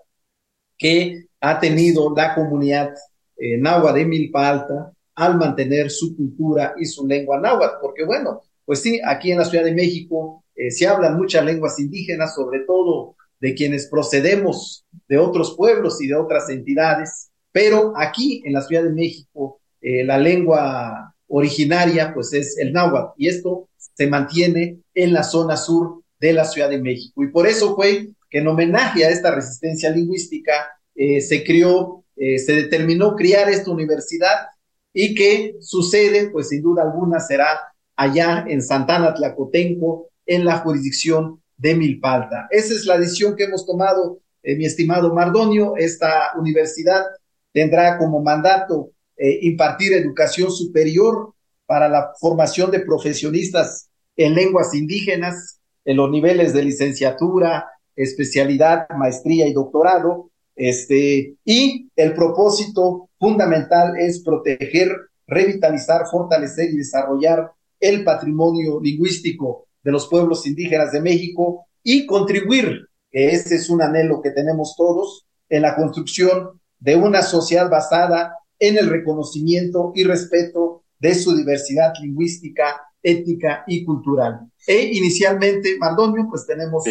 que 0.77 1.27
ha 1.39 1.60
tenido 1.60 2.13
la 2.15 2.34
comunidad 2.34 2.94
eh, 3.38 3.58
náhuatl 3.58 4.00
de 4.00 4.06
Milpa 4.06 4.50
Alta 4.50 4.92
al 5.13 5.38
mantener 5.38 5.92
su 5.92 6.18
cultura 6.18 6.74
y 6.77 6.86
su 6.86 7.06
lengua 7.08 7.39
náhuatl, 7.39 7.77
porque 7.80 8.04
bueno, 8.04 8.42
pues 8.65 8.82
sí, 8.82 9.00
aquí 9.06 9.32
en 9.32 9.38
la 9.38 9.46
Ciudad 9.46 9.63
de 9.63 9.74
México 9.74 10.44
eh, 10.56 10.72
se 10.72 10.88
hablan 10.88 11.15
muchas 11.15 11.46
lenguas 11.46 11.80
indígenas, 11.80 12.34
sobre 12.34 12.62
todo 12.62 13.15
de 13.39 13.54
quienes 13.54 13.88
procedemos 13.88 14.84
de 15.08 15.20
otros 15.20 15.56
pueblos 15.56 16.01
y 16.01 16.08
de 16.08 16.15
otras 16.15 16.50
entidades, 16.50 17.30
pero 17.51 17.94
aquí 17.96 18.42
en 18.46 18.54
la 18.54 18.62
Ciudad 18.62 18.84
de 18.84 18.94
México 18.94 19.60
eh, 19.80 20.04
la 20.04 20.18
lengua 20.18 21.13
originaria 21.27 22.13
pues 22.15 22.34
es 22.34 22.58
el 22.58 22.74
náhuatl 22.74 23.13
y 23.18 23.27
esto 23.27 23.70
se 23.77 24.08
mantiene 24.08 24.80
en 24.96 25.13
la 25.13 25.22
zona 25.22 25.56
sur 25.56 26.01
de 26.27 26.34
la 26.34 26.46
Ciudad 26.46 26.70
de 26.70 26.82
México. 26.82 27.24
Y 27.24 27.27
por 27.27 27.48
eso 27.48 27.75
fue 27.75 28.10
que 28.29 28.39
en 28.39 28.48
homenaje 28.48 29.05
a 29.05 29.10
esta 29.10 29.34
resistencia 29.34 29.89
lingüística 29.89 30.53
eh, 30.96 31.22
se 31.22 31.44
creó, 31.44 32.03
eh, 32.15 32.39
se 32.39 32.53
determinó 32.53 33.15
criar 33.15 33.50
esta 33.50 33.72
universidad 33.72 34.48
y 34.94 35.13
que 35.13 35.55
sucede, 35.60 36.29
pues 36.29 36.50
sin 36.50 36.62
duda 36.62 36.84
alguna 36.84 37.20
será 37.20 37.60
allá 37.96 38.46
en 38.48 38.62
Santana 38.62 39.13
Tlacotenco, 39.13 40.10
en 40.25 40.44
la 40.46 40.58
jurisdicción 40.60 41.41
de 41.58 41.75
Milpalta. 41.75 42.48
Esa 42.50 42.74
es 42.74 42.86
la 42.86 42.98
decisión 42.98 43.36
que 43.36 43.44
hemos 43.44 43.65
tomado, 43.65 44.20
mi 44.44 44.65
estimado 44.65 45.13
Mardonio. 45.13 45.75
Esta 45.77 46.32
universidad 46.38 47.04
tendrá 47.52 47.97
como 47.97 48.21
mandato 48.21 48.91
eh, 49.17 49.39
impartir 49.43 49.93
educación 49.93 50.52
superior 50.52 51.34
para 51.65 51.88
la 51.88 52.12
formación 52.19 52.69
de 52.69 52.82
profesionistas 52.82 53.89
en 54.17 54.36
lenguas 54.36 54.73
indígenas 54.73 55.62
en 55.86 55.98
los 55.98 56.10
niveles 56.10 56.54
de 56.54 56.63
licenciatura, 56.63 57.67
especialidad, 57.95 58.88
maestría 58.98 59.48
y 59.48 59.54
doctorado. 59.54 60.32
Este, 60.56 61.36
y 61.45 61.89
el 61.95 62.13
propósito 62.13 63.10
fundamental 63.19 63.93
es 63.98 64.24
proteger, 64.24 64.89
revitalizar, 65.28 66.08
fortalecer 66.10 66.71
y 66.71 66.78
desarrollar 66.78 67.52
el 67.80 68.04
patrimonio 68.04 68.80
lingüístico 68.82 69.67
de 69.84 69.91
los 69.91 70.08
pueblos 70.08 70.45
indígenas 70.48 70.91
de 70.91 71.02
México 71.02 71.67
y 71.84 72.06
contribuir, 72.06 72.88
que 73.12 73.30
ese 73.30 73.56
es 73.56 73.69
un 73.69 73.82
anhelo 73.82 74.21
que 74.21 74.32
tenemos 74.32 74.76
todos, 74.76 75.26
en 75.50 75.62
la 75.62 75.76
construcción 75.76 76.60
de 76.80 76.95
una 76.95 77.21
sociedad 77.21 77.69
basada 77.69 78.36
en 78.60 78.78
el 78.78 78.89
reconocimiento 78.89 79.91
y 79.95 80.04
respeto 80.04 80.84
de 81.00 81.13
su 81.13 81.36
diversidad 81.36 81.93
lingüística, 82.02 82.82
étnica 83.04 83.63
y 83.67 83.86
cultural. 83.86 84.50
E 84.67 84.91
inicialmente, 84.93 85.78
Mardonio, 85.78 86.28
pues 86.30 86.45
tenemos 86.45 86.84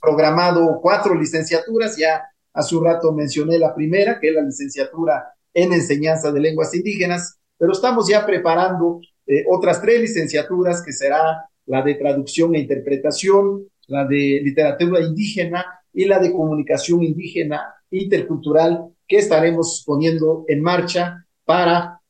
programado 0.00 0.78
cuatro 0.80 1.14
licenciaturas, 1.14 1.96
ya 1.96 2.22
hace 2.52 2.76
un 2.76 2.84
rato 2.84 3.12
mencioné 3.12 3.58
la 3.58 3.74
primera, 3.74 4.18
que 4.20 4.28
es 4.28 4.34
la 4.34 4.42
licenciatura 4.42 5.32
en 5.54 5.72
enseñanza 5.72 6.30
de 6.30 6.40
lenguas 6.40 6.74
indígenas, 6.74 7.38
pero 7.56 7.72
estamos 7.72 8.08
ya 8.08 8.24
preparando 8.24 9.00
eh, 9.26 9.44
otras 9.50 9.82
tres 9.82 10.00
licenciaturas, 10.00 10.82
que 10.82 10.92
será 10.92 11.44
la 11.66 11.82
de 11.82 11.94
traducción 11.94 12.54
e 12.54 12.60
interpretación, 12.60 13.68
la 13.88 14.04
de 14.06 14.40
literatura 14.42 15.00
indígena 15.00 15.64
y 15.92 16.04
la 16.04 16.18
de 16.18 16.32
comunicación 16.32 17.02
indígena 17.02 17.74
intercultural 17.90 18.88
que 19.06 19.16
estaremos 19.16 19.82
poniendo 19.86 20.44
en 20.48 20.62
marcha 20.62 21.26
para 21.44 22.00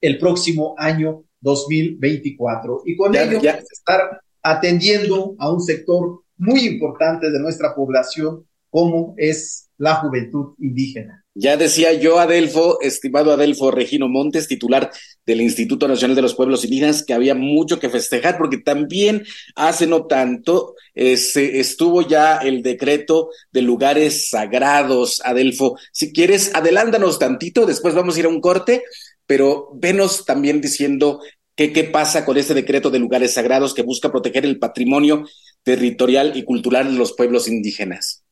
el 0.00 0.18
próximo 0.18 0.74
año 0.76 1.24
2024. 1.40 2.82
Y 2.84 2.96
con 2.96 3.14
ello 3.14 3.40
ya. 3.40 3.52
estar 3.52 4.20
atendiendo 4.50 5.34
a 5.38 5.50
un 5.50 5.60
sector 5.60 6.22
muy 6.36 6.66
importante 6.66 7.30
de 7.30 7.38
nuestra 7.38 7.74
población, 7.74 8.46
como 8.70 9.14
es 9.16 9.68
la 9.78 9.96
juventud 9.96 10.54
indígena. 10.58 11.24
Ya 11.34 11.56
decía 11.56 11.92
yo, 11.92 12.18
Adelfo, 12.18 12.80
estimado 12.80 13.32
Adelfo 13.32 13.70
Regino 13.70 14.08
Montes, 14.08 14.48
titular 14.48 14.90
del 15.24 15.40
Instituto 15.40 15.86
Nacional 15.86 16.16
de 16.16 16.22
los 16.22 16.34
Pueblos 16.34 16.64
Indígenas, 16.64 17.04
que 17.04 17.14
había 17.14 17.36
mucho 17.36 17.78
que 17.78 17.88
festejar, 17.88 18.38
porque 18.38 18.58
también 18.58 19.24
hace 19.54 19.86
no 19.86 20.06
tanto 20.06 20.74
se 20.94 21.60
estuvo 21.60 22.02
ya 22.02 22.38
el 22.38 22.62
decreto 22.62 23.30
de 23.52 23.62
lugares 23.62 24.30
sagrados, 24.30 25.22
Adelfo. 25.24 25.76
Si 25.92 26.12
quieres, 26.12 26.52
adelántanos 26.54 27.20
tantito, 27.20 27.66
después 27.66 27.94
vamos 27.94 28.16
a 28.16 28.18
ir 28.18 28.26
a 28.26 28.30
un 28.30 28.40
corte, 28.40 28.82
pero 29.24 29.70
venos 29.74 30.24
también 30.24 30.60
diciendo 30.60 31.20
qué, 31.58 31.72
qué 31.72 31.82
pasa 31.82 32.24
con 32.24 32.38
este 32.38 32.54
decreto 32.54 32.88
de 32.88 33.00
lugares 33.00 33.34
sagrados 33.34 33.74
que 33.74 33.82
busca 33.82 34.12
proteger 34.12 34.46
el 34.46 34.60
patrimonio 34.60 35.26
territorial 35.64 36.36
y 36.36 36.44
cultural 36.44 36.92
de 36.92 36.96
los 36.96 37.14
pueblos 37.14 37.48
indígenas. 37.48 38.24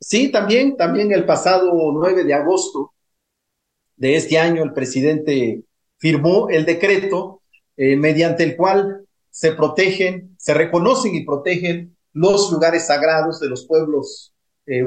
Sí, 0.00 0.30
también, 0.30 0.76
también 0.76 1.10
el 1.10 1.26
pasado 1.26 1.72
9 1.92 2.22
de 2.22 2.34
agosto 2.34 2.94
de 3.96 4.14
este 4.14 4.38
año 4.38 4.62
el 4.62 4.72
presidente 4.72 5.64
firmó 5.96 6.48
el 6.50 6.64
decreto 6.64 7.42
eh, 7.76 7.96
mediante 7.96 8.44
el 8.44 8.56
cual 8.56 9.04
se 9.28 9.52
protegen, 9.54 10.36
se 10.38 10.54
reconocen 10.54 11.16
y 11.16 11.24
protegen 11.24 11.96
los 12.12 12.52
lugares 12.52 12.86
sagrados 12.86 13.40
de 13.40 13.48
los 13.48 13.66
pueblos 13.66 14.32
eh, 14.66 14.84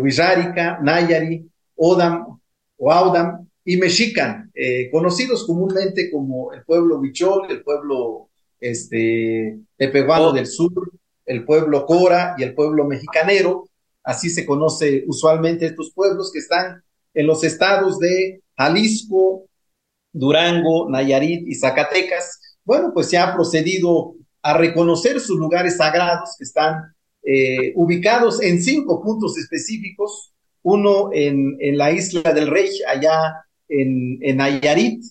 Nayari, 0.81 1.45
Odam, 1.75 2.39
Oaudam 2.77 3.50
y 3.71 3.77
Mexican, 3.77 4.51
eh, 4.53 4.89
conocidos 4.91 5.47
comúnmente 5.47 6.11
como 6.11 6.51
el 6.51 6.61
pueblo 6.65 6.99
Huichol, 6.99 7.49
el 7.49 7.63
pueblo 7.63 8.27
este, 8.59 9.59
Tepehuano 9.77 10.27
oh. 10.27 10.33
del 10.33 10.45
Sur, 10.45 10.91
el 11.25 11.45
pueblo 11.45 11.85
Cora 11.85 12.35
y 12.37 12.43
el 12.43 12.53
pueblo 12.53 12.85
mexicanero, 12.85 13.69
así 14.03 14.29
se 14.29 14.45
conoce 14.45 15.05
usualmente 15.07 15.67
estos 15.67 15.93
pueblos 15.93 16.33
que 16.33 16.39
están 16.39 16.83
en 17.13 17.25
los 17.25 17.45
estados 17.45 17.97
de 17.97 18.41
Jalisco, 18.57 19.45
Durango, 20.11 20.89
Nayarit 20.89 21.47
y 21.47 21.55
Zacatecas. 21.55 22.57
Bueno, 22.65 22.91
pues 22.93 23.07
se 23.07 23.17
ha 23.17 23.33
procedido 23.33 24.15
a 24.41 24.57
reconocer 24.57 25.21
sus 25.21 25.39
lugares 25.39 25.77
sagrados 25.77 26.35
que 26.37 26.43
están 26.43 26.93
eh, 27.23 27.71
ubicados 27.75 28.41
en 28.41 28.61
cinco 28.61 29.01
puntos 29.01 29.37
específicos 29.37 30.33
uno 30.61 31.09
en, 31.13 31.55
en 31.61 31.77
la 31.77 31.93
isla 31.93 32.33
del 32.33 32.47
Rey, 32.47 32.69
allá 32.85 33.45
en, 33.71 34.19
en 34.21 34.37
Nayarit, 34.37 35.03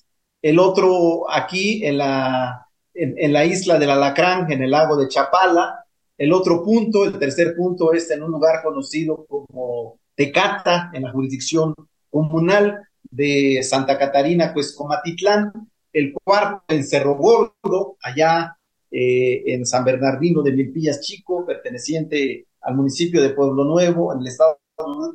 el 0.42 0.58
otro 0.58 1.30
aquí 1.30 1.84
en 1.84 1.98
la, 1.98 2.66
en, 2.94 3.32
la 3.32 3.44
isla 3.44 3.74
Alacrán, 3.74 4.50
en 4.52 4.62
el 4.62 4.70
lago 4.70 4.96
de 4.96 5.08
Chapala, 5.08 5.84
el 6.16 6.32
otro 6.32 6.62
punto, 6.62 7.04
el 7.04 7.18
tercer 7.18 7.56
punto, 7.56 7.92
es 7.92 8.10
en 8.10 8.22
un 8.22 8.30
lugar 8.30 8.62
conocido 8.62 9.24
como 9.26 9.98
Tecata, 10.14 10.90
en 10.92 11.04
la 11.04 11.12
jurisdicción 11.12 11.74
comunal 12.10 12.78
de 13.02 13.62
Santa 13.62 13.98
Catarina, 13.98 14.52
pues 14.52 14.74
Comatitlán, 14.74 15.52
el 15.92 16.12
cuarto 16.12 16.62
en 16.68 16.84
Cerro 16.84 17.16
Gordo, 17.16 17.96
allá 18.02 18.56
eh, 18.90 19.42
en 19.46 19.64
San 19.64 19.84
Bernardino 19.84 20.42
de 20.42 20.52
Milpillas 20.52 21.00
Chico, 21.00 21.46
perteneciente 21.46 22.46
al 22.60 22.76
municipio 22.76 23.22
de 23.22 23.30
Pueblo 23.30 23.64
Nuevo, 23.64 24.12
en 24.12 24.20
el 24.20 24.26
estado 24.26 24.60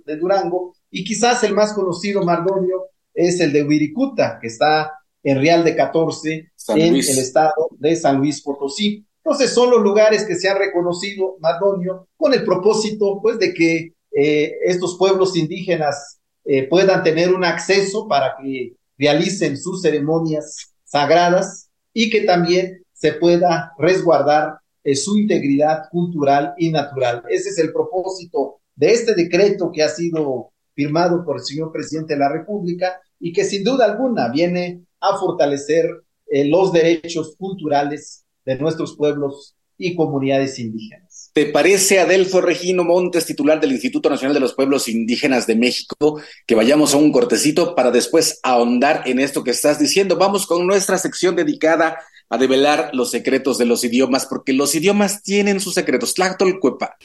de 0.05 0.17
Durango, 0.17 0.73
y 0.89 1.03
quizás 1.03 1.43
el 1.43 1.53
más 1.53 1.73
conocido, 1.73 2.23
Mardonio, 2.23 2.88
es 3.15 3.39
el 3.39 3.51
de 3.54 3.63
Huiricuta, 3.63 4.38
que 4.39 4.47
está 4.47 4.91
en 5.23 5.39
Real 5.39 5.63
de 5.63 5.75
14, 5.75 6.51
en 6.75 6.95
el 6.95 6.99
estado 6.99 7.69
de 7.80 7.95
San 7.95 8.17
Luis 8.17 8.41
Potosí. 8.41 9.04
Entonces 9.23 9.51
son 9.51 9.71
los 9.71 9.82
lugares 9.82 10.23
que 10.25 10.36
se 10.36 10.47
han 10.47 10.60
reconocido, 10.60 11.38
Mardonio, 11.39 12.08
con 12.15 12.34
el 12.34 12.43
propósito, 12.43 13.19
pues, 13.21 13.39
de 13.39 13.54
que 13.54 13.93
eh, 14.12 14.54
estos 14.65 14.97
pueblos 14.97 15.36
indígenas 15.36 16.19
eh, 16.45 16.67
puedan 16.67 17.04
tener 17.04 17.34
un 17.34 17.43
acceso 17.43 18.08
para 18.08 18.36
que 18.39 18.73
realicen 18.97 19.58
sus 19.58 19.82
ceremonias 19.82 20.75
sagradas 20.84 21.69
y 21.91 22.10
que 22.10 22.21
también 22.21 22.84
se 22.93 23.13
pueda 23.13 23.73
resguardar 23.80 24.60
eh, 24.84 24.95
su 24.95 25.17
integridad 25.17 25.89
cultural 25.89 26.54
y 26.58 26.69
natural. 26.69 27.23
Ese 27.28 27.49
es 27.49 27.58
el 27.58 27.73
propósito 27.73 28.62
de 28.75 28.91
este 28.91 29.15
decreto 29.15 29.71
que 29.71 29.82
ha 29.82 29.89
sido 29.89 30.51
firmado 30.75 31.25
por 31.25 31.38
el 31.38 31.43
señor 31.43 31.71
presidente 31.71 32.13
de 32.13 32.19
la 32.19 32.30
República 32.30 33.01
y 33.19 33.34
que 33.34 33.43
sin 33.43 33.63
duda 33.63 33.86
alguna 33.86 34.30
viene 34.30 34.82
a 34.99 35.17
fortalecer 35.17 35.86
eh, 36.28 36.45
los 36.45 36.71
derechos 36.71 37.36
culturales 37.38 38.25
de 38.45 38.58
nuestros 38.58 38.95
pueblos 38.95 39.56
y 39.78 39.95
comunidades 39.95 40.58
indígenas. 40.60 41.32
¿Te 41.34 41.47
parece, 41.47 41.99
Adelfo 41.99 42.39
Regino 42.39 42.86
Montes, 42.86 43.25
titular 43.25 43.60
del 43.60 43.73
Instituto 43.73 44.10
Nacional 44.10 44.34
de 44.34 44.39
los 44.39 44.54
Pueblos 44.54 44.88
Indígenas 44.88 45.47
de 45.47 45.56
México, 45.56 46.21
que 46.47 46.56
vayamos 46.56 46.93
a 46.93 46.97
un 46.97 47.12
cortecito 47.12 47.75
para 47.75 47.91
después 47.91 48.39
ahondar 48.41 49.04
en 49.06 49.19
esto 49.19 49.43
que 49.43 49.51
estás 49.51 49.78
diciendo? 49.78 50.15
Vamos 50.15 50.47
con 50.47 50.65
nuestra 50.65 50.97
sección 50.97 51.36
dedicada 51.36 51.99
a 52.30 52.38
develar 52.38 52.91
los 52.93 53.12
secretos 53.12 53.58
de 53.58 53.65
los 53.65 53.84
idiomas, 53.84 54.25
porque 54.25 54.54
los 54.54 54.73
idiomas 54.75 55.23
tienen 55.23 55.60
sus 55.60 55.73
secretos. 55.73 56.13
Tlactolcuepa. 56.13 56.95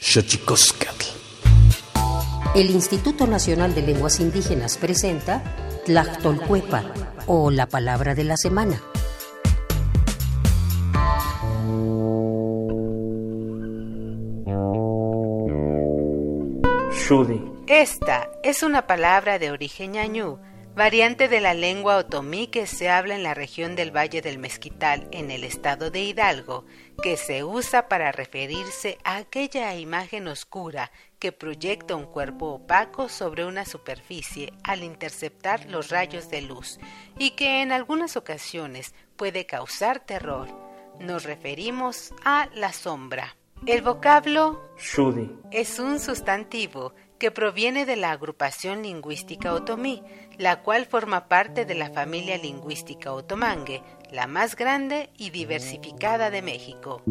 El 2.53 2.69
Instituto 2.69 3.27
Nacional 3.27 3.73
de 3.73 3.81
Lenguas 3.81 4.19
Indígenas 4.19 4.77
presenta 4.77 5.41
Tlactolcuepa, 5.85 6.83
o 7.25 7.49
la 7.49 7.65
palabra 7.65 8.13
de 8.13 8.25
la 8.25 8.35
semana. 8.35 8.81
Esta 17.67 18.29
es 18.43 18.63
una 18.63 18.85
palabra 18.85 19.39
de 19.39 19.51
origen 19.51 19.93
ñañú, 19.93 20.37
variante 20.75 21.29
de 21.29 21.39
la 21.39 21.53
lengua 21.53 21.95
otomí 21.95 22.47
que 22.47 22.67
se 22.67 22.89
habla 22.89 23.15
en 23.15 23.23
la 23.23 23.33
región 23.33 23.77
del 23.77 23.95
Valle 23.95 24.21
del 24.21 24.39
Mezquital, 24.39 25.07
en 25.11 25.31
el 25.31 25.45
estado 25.45 25.89
de 25.89 26.01
Hidalgo, 26.01 26.65
que 27.01 27.15
se 27.15 27.45
usa 27.45 27.87
para 27.87 28.11
referirse 28.11 28.97
a 29.05 29.15
aquella 29.15 29.73
imagen 29.75 30.27
oscura 30.27 30.91
que 31.21 31.31
proyecta 31.31 31.95
un 31.95 32.05
cuerpo 32.05 32.47
opaco 32.47 33.07
sobre 33.07 33.45
una 33.45 33.63
superficie 33.63 34.51
al 34.63 34.83
interceptar 34.83 35.69
los 35.69 35.89
rayos 35.89 36.31
de 36.31 36.41
luz 36.41 36.79
y 37.17 37.31
que 37.31 37.61
en 37.61 37.71
algunas 37.71 38.17
ocasiones 38.17 38.95
puede 39.17 39.45
causar 39.45 39.99
terror. 39.99 40.49
Nos 40.99 41.23
referimos 41.23 42.11
a 42.25 42.49
la 42.55 42.73
sombra. 42.73 43.37
El 43.67 43.83
vocablo 43.83 44.59
Shudi 44.79 45.29
es 45.51 45.77
un 45.77 45.99
sustantivo 45.99 46.95
que 47.19 47.29
proviene 47.29 47.85
de 47.85 47.97
la 47.97 48.09
agrupación 48.09 48.81
lingüística 48.81 49.53
otomí, 49.53 50.01
la 50.39 50.63
cual 50.63 50.87
forma 50.87 51.27
parte 51.27 51.65
de 51.65 51.75
la 51.75 51.91
familia 51.91 52.39
lingüística 52.39 53.13
otomangue, 53.13 53.83
la 54.09 54.25
más 54.25 54.55
grande 54.55 55.11
y 55.19 55.29
diversificada 55.29 56.31
de 56.31 56.41
México. 56.41 57.03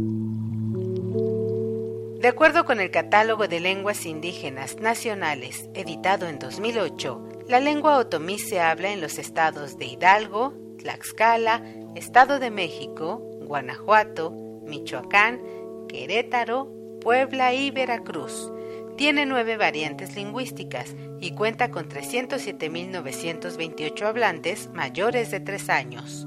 De 2.20 2.28
acuerdo 2.28 2.64
con 2.66 2.80
el 2.80 2.90
Catálogo 2.90 3.48
de 3.48 3.60
Lenguas 3.60 4.04
Indígenas 4.04 4.76
Nacionales, 4.76 5.70
editado 5.72 6.28
en 6.28 6.38
2008, 6.38 7.46
la 7.48 7.60
lengua 7.60 7.96
otomí 7.96 8.38
se 8.38 8.60
habla 8.60 8.92
en 8.92 9.00
los 9.00 9.18
estados 9.18 9.78
de 9.78 9.86
Hidalgo, 9.86 10.52
Tlaxcala, 10.76 11.62
Estado 11.94 12.38
de 12.38 12.50
México, 12.50 13.22
Guanajuato, 13.40 14.32
Michoacán, 14.66 15.40
Querétaro, 15.88 16.70
Puebla 17.00 17.54
y 17.54 17.70
Veracruz. 17.70 18.52
Tiene 18.98 19.24
nueve 19.24 19.56
variantes 19.56 20.14
lingüísticas 20.14 20.94
y 21.20 21.30
cuenta 21.30 21.70
con 21.70 21.88
307.928 21.88 24.02
hablantes 24.02 24.68
mayores 24.74 25.30
de 25.30 25.40
tres 25.40 25.70
años. 25.70 26.26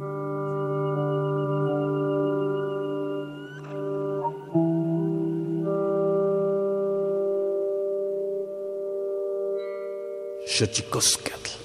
Xochicoscatl. 10.56 11.63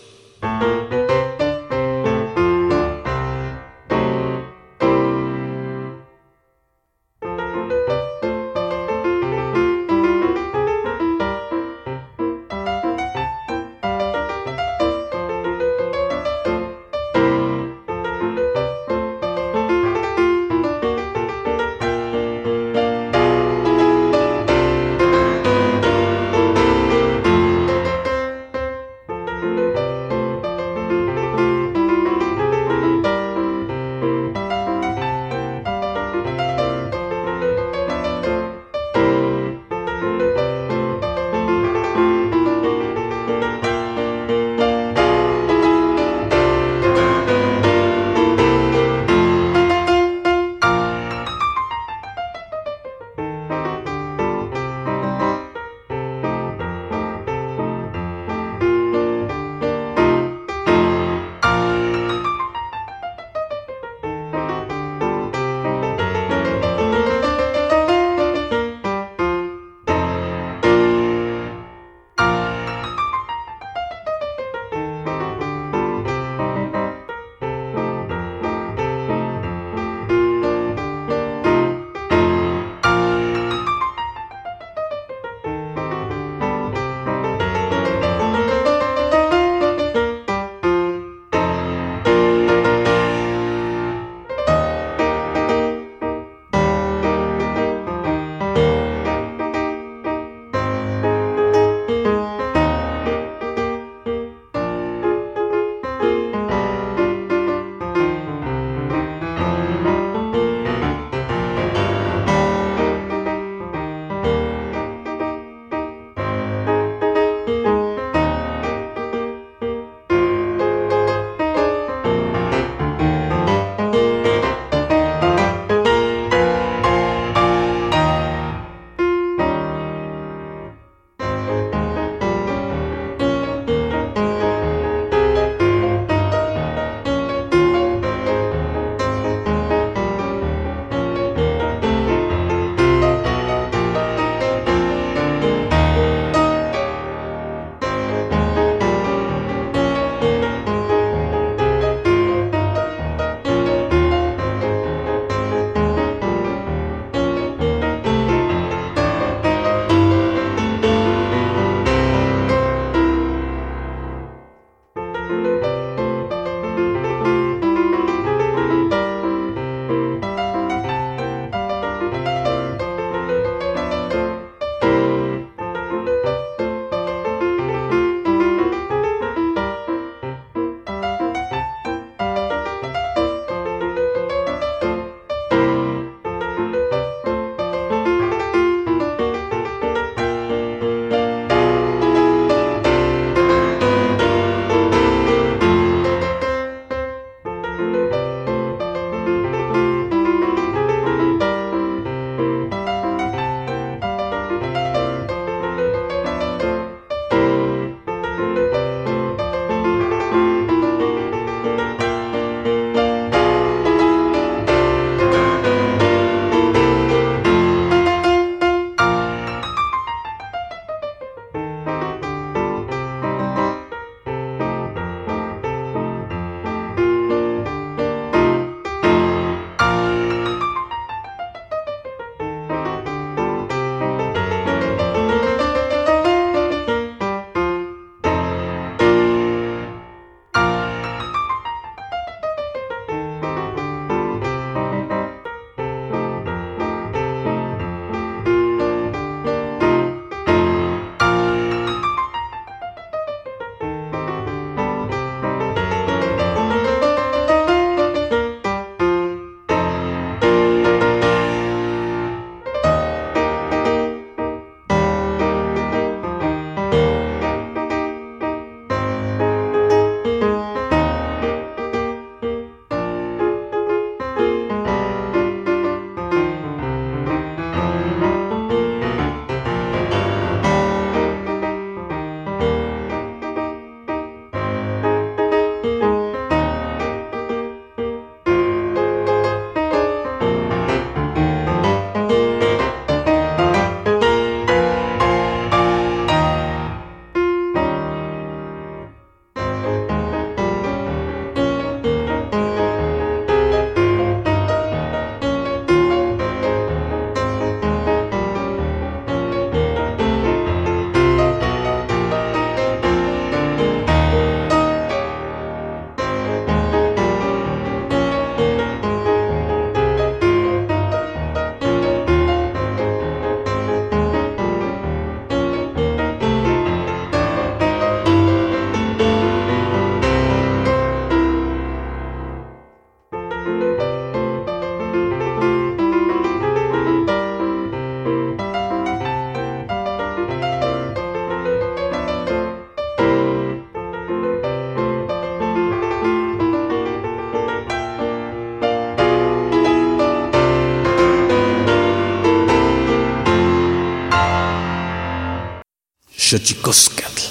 Xochicoscatl. 356.48 357.42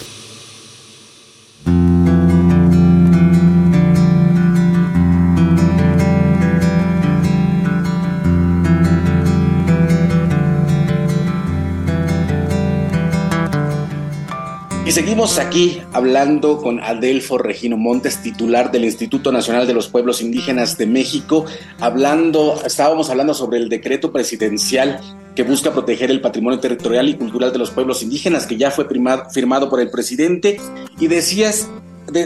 Y 14.83 14.91
seguimos 14.91 15.38
aquí 15.38 15.79
hablando 15.93 16.57
con 16.57 16.79
Adelfo 16.79 17.38
Regino 17.38 17.77
Montes, 17.77 18.23
titular 18.23 18.71
del 18.71 18.86
Instituto 18.86 19.31
Nacional 19.31 19.67
de 19.67 19.75
los 19.75 19.89
Pueblos 19.89 20.23
Indígenas 20.23 20.75
de 20.75 20.88
México, 20.88 21.45
hablando, 21.79 22.63
estábamos 22.65 23.12
hablando 23.12 23.36
sobre 23.36 23.60
el 23.60 23.69
decreto 23.69 24.12
presidencial 24.12 24.99
que 25.38 25.43
busca 25.43 25.71
proteger 25.71 26.10
el 26.10 26.19
patrimonio 26.19 26.60
territorial 26.60 27.08
y 27.10 27.13
cultural 27.13 27.54
de 27.54 27.60
los 27.60 27.69
pueblos 27.69 28.02
indígenas, 28.02 28.47
que 28.47 28.58
ya 28.58 28.71
fue 28.71 28.88
firmado 29.32 29.69
por 29.69 29.80
el 29.80 29.91
presidente, 29.91 30.60
y 31.00 31.08
decías, 31.08 31.69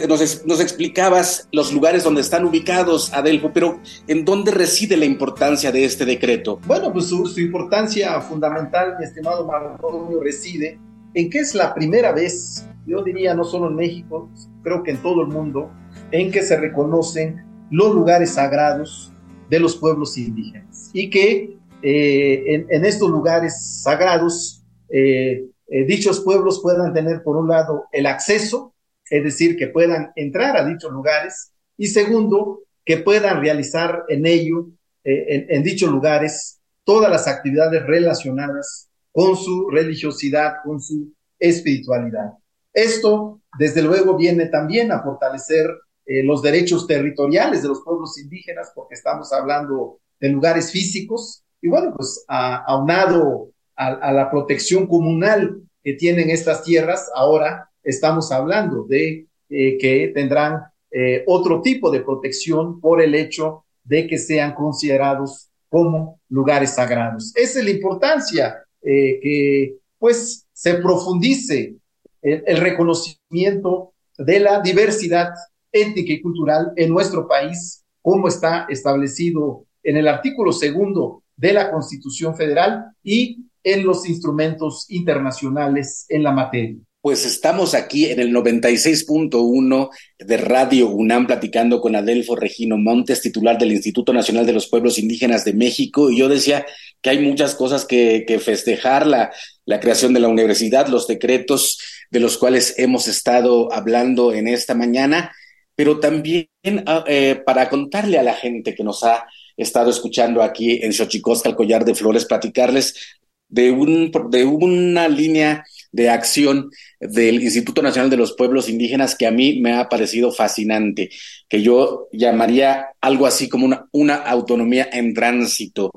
nos, 0.08 0.62
explicabas 0.62 1.50
los 1.52 1.74
lugares 1.74 2.06
donde 2.06 2.21
están 2.21 2.45
ubicados, 2.45 3.12
Adelfo, 3.12 3.52
pero 3.54 3.82
¿en 4.08 4.24
dónde 4.24 4.52
reside 4.52 4.95
la 4.95 5.04
importancia 5.04 5.74
de 5.74 5.84
este 5.84 6.06
decreto? 6.06 6.62
Bueno, 6.65 6.93
pues 6.93 7.08
su, 7.08 7.26
su 7.26 7.41
importancia 7.41 8.21
fundamental, 8.21 8.95
mi 8.97 9.04
estimado 9.04 9.45
Marco, 9.45 10.17
reside 10.24 10.80
en 11.13 11.30
que 11.30 11.39
es 11.39 11.54
la 11.54 11.74
primera 11.74 12.13
vez, 12.13 12.65
yo 12.88 13.04
diría 13.04 13.34
no 13.34 13.43
solo 13.43 13.67
en 13.67 13.76
México, 13.76 14.30
creo 14.63 14.84
que 14.84 14.91
en 14.91 15.02
todo 15.02 15.21
el 15.24 15.28
mundo, 15.28 15.69
en 16.12 16.32
que 16.32 16.43
se 16.43 16.56
reconocen 16.56 17.43
los 17.71 17.93
lugares 17.93 18.36
sagrados 18.36 19.12
de 19.50 19.60
los 19.60 19.76
pueblos 19.76 20.17
indígenas 20.17 20.91
y 20.93 21.10
que 21.10 21.61
eh, 21.84 22.65
en, 22.70 22.86
estos 22.86 23.10
lugares 23.10 23.82
sagrados 23.82 24.63
eh, 24.89 25.46
eh, 25.67 25.86
dichos 25.86 26.22
pueblos 26.22 26.60
puedan 26.62 26.94
tener 26.94 27.24
por 27.24 27.38
un 27.38 27.48
lado 27.48 27.86
el 27.91 28.06
acceso, 28.06 28.74
es 29.10 29.24
decir, 29.24 29.58
que 29.58 29.67
puedan 29.67 30.12
entrar 30.15 30.58
a 30.58 30.65
dichos 30.65 30.91
lugares 30.91 31.52
y 31.78 31.88
segundo, 31.88 32.62
que 32.86 32.98
puedan 32.98 33.41
realizar 33.41 34.04
en 34.10 34.26
ello, 34.26 34.67
en, 35.04 35.48
en 35.50 35.63
dichos 35.63 35.89
lugares, 35.89 36.60
todas 36.84 37.10
las 37.10 37.28
actividades 37.28 37.86
relacionadas 37.86 38.89
con 39.12 39.36
su 39.36 39.70
religiosidad, 39.70 40.56
con 40.63 40.82
su 40.82 41.13
espiritualidad. 41.39 42.34
Esto, 42.74 43.41
desde 43.58 43.82
luego, 43.82 44.15
viene 44.15 44.46
también 44.48 44.91
a 44.91 45.02
fortalecer 45.04 45.70
eh, 46.06 46.24
los 46.24 46.41
derechos 46.41 46.88
territoriales 46.88 47.62
de 47.62 47.70
los 47.70 47.82
pueblos 47.84 48.17
indígenas, 48.17 48.72
porque 48.74 48.96
estamos 48.96 49.32
hablando 49.34 50.00
de 50.20 50.30
lugares 50.30 50.72
físicos, 50.72 51.44
y 51.62 51.69
bueno, 51.69 51.93
pues 51.95 52.26
aunado 52.28 53.52
a, 53.76 54.12
la 54.12 54.30
protección 54.30 54.88
comunal 54.88 55.62
que 55.84 55.93
tienen 55.93 56.30
estas 56.30 56.63
tierras, 56.63 57.10
ahora 57.15 57.69
estamos 57.84 58.32
hablando 58.32 58.84
de 58.84 59.28
eh, 59.50 59.78
que 59.78 60.12
tendrán 60.13 60.62
eh, 60.91 61.24
otro 61.28 61.62
tipo 61.62 61.89
de 61.91 62.02
protección 62.02 62.80
por 62.80 63.02
el 63.02 63.15
hecho 63.15 63.65
de 63.84 64.08
que 64.08 64.17
sean 64.17 64.54
considerados 64.54 65.50
como 65.69 66.19
lugares 66.30 66.76
sagrados. 66.76 67.32
Esa 67.36 67.60
es 67.60 67.65
la 67.65 67.71
importancia 67.71 68.63
eh, 68.82 69.19
que 69.21 69.76
pues 69.97 70.47
se 70.54 70.76
profundice 70.76 71.76
el, 72.21 72.43
el, 72.45 72.58
reconocimiento 72.58 73.93
de 74.17 74.39
la 74.39 74.62
diversidad 74.62 75.30
étnica 75.71 76.13
y 76.13 76.21
cultural 76.21 76.74
en 76.76 76.89
nuestro 76.89 77.28
país, 77.28 77.84
como 78.02 78.28
está 78.28 78.65
establecido 78.69 79.65
en 79.84 79.97
el 79.97 80.08
artículo 80.08 80.52
segundo 80.52 81.24
de 81.41 81.54
la 81.54 81.71
Constitución 81.71 82.36
Federal 82.36 82.86
y 83.04 83.45
en 83.63 83.84
los 83.84 84.08
instrumentos 84.08 84.86
internacionales 84.89 86.06
en 86.08 86.23
la 86.23 86.32
materia. 86.32 86.77
Pues 87.01 87.25
estamos 87.25 87.73
aquí 87.73 88.06
en 88.06 88.19
el 88.19 88.32
96.1 88.32 89.89
de 90.19 90.38
Radio 90.38 90.89
UNAM 90.89 91.25
platicando 91.25 91.82
con 91.82 91.95
Adelfo 91.95 92.36
Regino 92.36 92.77
Montes, 92.77 93.21
titular 93.21 93.58
del 93.58 93.71
Instituto 93.71 94.13
Nacional 94.13 94.45
de 94.45 94.54
los 94.54 94.67
Pueblos 94.67 94.99
Indígenas 94.99 95.43
de 95.43 95.54
México. 95.54 96.12
Y 96.12 96.19
yo 96.19 96.30
decía 96.30 96.63
que 97.01 97.10
hay 97.10 97.17
muchas 97.17 97.56
cosas 97.56 97.86
que, 97.86 98.39
festejar, 98.39 99.08
la, 99.08 99.32
la 99.65 99.80
creación 99.80 100.13
de 100.13 100.19
la 100.19 100.27
universidad, 100.27 100.89
los 100.89 101.08
decretos 101.08 101.80
de 102.12 102.19
los 102.19 102.38
cuales 102.38 102.75
hemos 102.77 103.08
estado 103.08 103.73
hablando 103.73 104.32
en 104.32 104.47
esta 104.47 104.75
mañana, 104.75 105.32
pero 105.75 105.99
también 105.99 106.49
ah, 106.86 107.04
eh, 107.08 107.41
para 107.43 107.67
contarle 107.67 108.19
a 108.19 108.23
la 108.23 108.36
gente 108.36 108.75
que 108.75 108.84
nos 108.84 109.04
ha 109.04 109.25
estado 109.62 109.89
escuchando 109.89 110.41
aquí 110.41 110.80
en 110.82 110.93
Xochicosca, 110.93 111.50
el 111.50 111.56
collar 111.56 111.86
de 111.86 111.95
flores, 111.95 112.26
platicarles 112.26 113.17
de, 113.47 113.71
un, 113.71 114.12
de 114.30 114.45
una 114.45 115.08
línea 115.08 115.63
de 115.91 116.10
acción 116.10 116.71
del 117.00 117.43
Instituto 117.43 117.82
Nacional 117.82 118.10
de 118.10 118.17
los 118.17 118.34
Pueblos 118.34 118.69
Indígenas 118.69 119.15
que 119.15 119.28
a 119.28 119.32
mí 119.32 119.60
me 119.60 119.74
ha 119.74 119.89
parecido 119.89 120.32
fascinante, 120.32 121.10
que 121.50 121.62
yo 121.62 122.08
llamaría 122.13 122.88
algo 123.02 123.28
así 123.28 123.50
como 123.50 123.65
una, 123.65 123.88
una 123.91 124.15
autonomía 124.15 124.89
en 124.91 125.13
tránsito. 125.13 125.91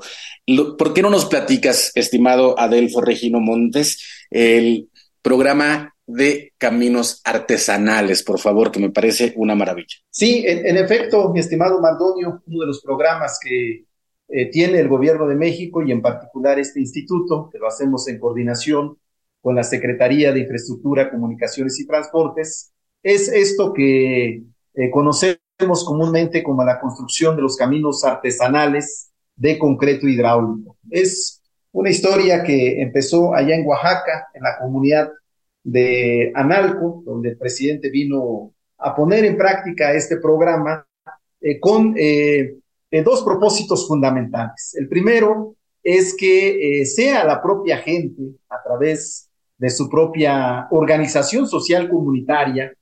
¿Por 0.77 0.93
qué 0.93 1.03
no 1.03 1.11
nos 1.11 1.27
platicas, 1.27 1.93
estimado 1.95 2.59
Adelfo 2.59 3.01
Regino 3.01 3.41
Montes, 3.41 4.03
el 4.31 4.89
programa 5.23 5.94
de 6.07 6.53
caminos 6.59 7.21
artesanales, 7.25 8.23
por 8.23 8.39
favor, 8.39 8.71
que 8.71 8.81
me 8.81 8.91
parece 8.91 9.33
una 9.37 9.55
maravilla? 9.55 9.97
Sí, 10.11 10.45
en, 10.47 10.77
efecto, 10.77 11.31
mi 11.33 11.41
estimado 11.41 11.81
Mardonio, 11.81 12.43
uno 12.47 12.61
de 12.61 12.67
los 12.67 12.83
programas 12.83 13.39
que 13.43 13.87
eh, 14.29 14.51
tiene 14.51 14.81
el 14.81 14.89
gobierno 14.89 15.27
de 15.27 15.35
México 15.35 15.83
y 15.83 15.93
en 15.93 16.03
particular 16.03 16.59
este 16.59 16.81
instituto, 16.81 17.49
que 17.51 17.59
lo 17.59 17.69
hacemos 17.69 18.07
en 18.09 18.19
coordinación 18.19 18.99
con 19.41 19.55
la 19.55 19.63
Secretaría 19.63 20.33
de 20.33 20.41
Infraestructura, 20.41 21.11
Comunicaciones 21.11 21.79
y 21.81 21.87
Transportes, 21.87 22.73
es 23.03 23.29
esto 23.29 23.73
que 23.73 24.43
eh, 24.75 24.91
conocemos 24.91 25.85
comúnmente 25.87 26.43
como 26.43 26.65
la 26.65 26.81
construcción 26.81 27.37
de 27.37 27.43
los 27.43 27.57
caminos 27.57 28.05
artesanales 28.05 29.11
de 29.37 29.59
concreto 29.59 30.09
hidráulico. 30.09 30.79
Es 30.91 31.43
una 31.73 31.91
historia 31.91 32.43
que 32.43 32.81
empezó 32.81 33.35
allá 33.35 33.55
en 33.55 33.67
Oaxaca, 33.67 34.29
en 34.33 34.43
la 34.43 34.59
comunidad 34.59 35.11
de 35.65 36.31
Analco, 36.35 37.03
donde 37.05 37.31
el 37.31 37.37
presidente 37.37 37.91
vino 37.91 38.53
a 38.79 38.95
poner 38.95 39.25
en 39.25 39.37
práctica 39.37 39.93
este 39.93 40.19
programa 40.19 40.87
eh, 41.41 41.59
con 41.59 41.95
eh, 41.97 42.55
dos 43.05 43.25
propósitos 43.25 43.89
fundamentales. 43.89 44.77
El 44.79 44.89
primero 44.89 45.57
es 45.83 46.15
que 46.17 46.85
sea 46.87 47.25
la 47.25 47.43
propia 47.43 47.79
gente, 47.79 48.23
a 48.49 48.63
través 48.63 49.29
de 49.59 49.71
su 49.71 49.89
propia 49.89 50.69
organización 50.71 51.49
social 51.49 51.89
comunitaria, 51.89 52.73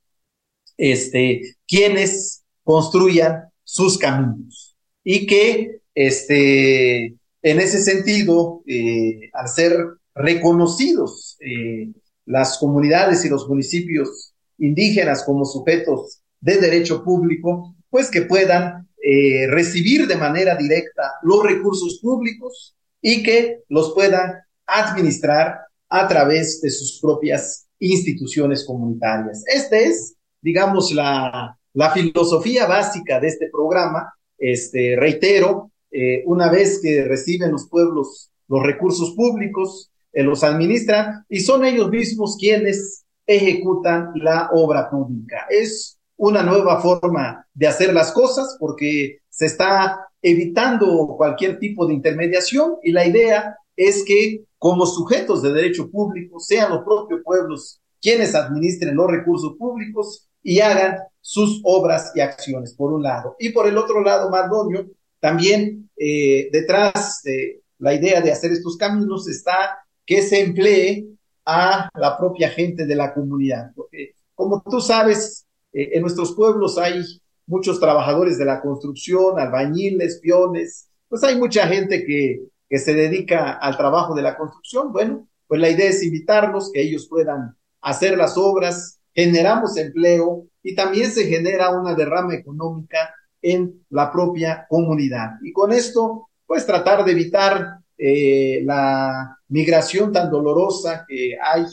este, 0.77 1.57
quienes 1.67 2.45
construyan 2.63 3.45
sus 3.65 3.99
caminos 3.99 4.77
y 5.05 5.27
que 5.27 5.81
este, 5.95 7.17
en 7.43 7.61
ese 7.61 7.83
sentido, 7.83 8.63
eh, 8.67 9.31
al 9.33 9.49
ser 9.49 9.77
reconocidos 10.15 11.37
eh, 11.41 11.91
las 12.33 12.57
comunidades 12.59 13.25
y 13.25 13.29
los 13.29 13.47
municipios 13.47 14.35
indígenas 14.59 15.23
como 15.25 15.45
sujetos 15.45 16.23
de 16.41 16.57
derecho 16.57 17.05
público, 17.05 17.77
pues 17.91 18.11
que 18.11 18.23
puedan 18.23 18.89
eh, 19.03 19.47
recibir 19.49 20.07
de 20.07 20.17
manera 20.17 20.57
directa 20.57 21.13
los 21.23 21.45
recursos 21.45 22.01
públicos 22.01 22.75
y 23.03 23.23
que 23.23 23.61
los 23.69 23.93
puedan 23.93 24.33
administrar 24.67 25.61
a 25.91 26.09
través 26.09 26.61
de 26.63 26.71
sus 26.71 26.99
propias 27.01 27.69
instituciones 27.79 28.65
comunitarias. 28.65 29.45
Esta 29.47 29.79
es, 29.79 30.15
digamos, 30.41 30.93
la, 30.93 31.59
filosofía 31.93 32.67
básica 32.67 33.21
de 33.21 33.29
este 33.29 33.51
programa. 33.51 34.13
Este, 34.39 34.97
reitero, 34.97 35.71
eh, 35.91 36.23
una 36.27 36.51
vez 36.51 36.81
que 36.83 37.05
reciben 37.05 37.53
los 37.53 37.69
pueblos 37.69 38.31
los 38.49 38.63
recursos 38.63 39.13
públicos, 39.13 39.92
eh, 40.13 40.23
los 40.23 40.45
administran 40.45 41.25
y 41.29 41.41
son 41.41 41.65
ellos 41.65 41.91
mismos 41.91 42.37
quienes 42.39 43.05
ejecutan 43.27 44.13
la 44.17 44.51
obra 44.53 44.91
pública. 44.91 45.47
Es 45.49 45.99
una 46.17 46.43
nueva 46.43 46.81
forma 46.81 47.47
de 47.55 47.67
hacer 47.67 47.93
las 47.93 48.13
cosas 48.13 48.57
porque 48.59 49.19
se 49.29 49.47
está 49.47 50.09
evitando 50.21 51.15
cualquier 51.17 51.59
tipo 51.59 51.87
de 51.87 51.95
intermediación 51.95 52.77
y 52.83 52.93
la 52.93 53.07
idea 53.07 53.57
es 53.77 54.05
que 54.05 54.45
como 54.59 54.87
sujetos 54.87 55.43
de 55.43 55.53
derecho 55.53 55.91
público 55.91 56.39
sean 56.39 56.71
los 56.71 56.85
propios 56.85 57.21
pueblos 57.25 57.81
quienes 58.01 58.35
administren 58.35 58.97
los 58.97 59.11
recursos 59.11 59.55
públicos 59.57 60.29
y 60.43 60.61
hagan 60.61 60.99
sus 61.21 61.61
obras 61.65 62.13
y 62.17 62.21
acciones, 62.21 62.75
por 62.75 62.93
un 62.93 63.03
lado. 63.03 63.37
Y 63.39 63.51
por 63.51 63.69
el 63.69 63.79
otro 63.79 64.03
lado, 64.03 64.29
Mardonio, 64.29 64.87
también 65.21 65.89
eh, 65.97 66.49
detrás 66.53 67.21
de 67.23 67.63
la 67.79 67.95
idea 67.95 68.21
de 68.21 68.33
hacer 68.33 68.51
estos 68.51 68.77
caminos 68.77 69.29
está 69.29 69.79
que 70.05 70.23
se 70.23 70.41
emplee 70.41 71.07
a 71.45 71.89
la 71.95 72.17
propia 72.17 72.49
gente 72.49 72.87
de 72.87 72.97
la 72.97 73.13
comunidad. 73.13 73.73
Porque, 73.75 74.15
como 74.35 74.63
tú 74.63 74.81
sabes, 74.81 75.47
eh, 75.73 75.91
en 75.95 76.03
nuestros 76.03 76.33
pueblos 76.35 76.79
hay 76.79 77.03
muchos 77.47 77.81
trabajadores 77.81 78.39
de 78.39 78.45
la 78.45 78.61
construcción, 78.61 79.39
albañiles, 79.39 80.21
peones, 80.23 80.89
pues 81.09 81.23
hay 81.25 81.37
mucha 81.37 81.67
gente 81.67 82.05
que 82.05 82.41
que 82.73 82.79
se 82.79 82.95
dedica 82.95 83.53
al 83.53 83.77
trabajo 83.77 84.15
de 84.15 84.23
la 84.23 84.35
construcción, 84.35 84.95
bueno, 84.95 85.29
pues 85.47 85.61
la 85.61 85.69
idea 85.69 85.91
es 85.91 86.03
invitarlos, 86.03 86.71
que 86.73 86.81
ellos 86.81 87.07
puedan 87.07 87.55
hacer 87.83 88.17
las 88.17 88.39
obras, 88.39 88.99
generamos 89.15 89.77
empleo 89.77 90.47
y 90.63 90.75
también 90.75 91.11
se 91.11 91.27
genera 91.27 91.69
una 91.79 91.95
derrama 91.95 92.35
económica 92.35 93.15
en 93.43 93.85
la 93.91 94.11
propia 94.11 94.65
comunidad. 94.71 95.33
Y 95.43 95.53
con 95.53 95.71
esto, 95.71 96.31
pues 96.47 96.65
tratar 96.65 97.05
de 97.05 97.13
evitar 97.13 97.81
eh, 98.05 98.63
la 98.65 99.39
migración 99.47 100.11
tan 100.11 100.29
dolorosa 100.29 101.05
que 101.07 101.37
hay 101.41 101.65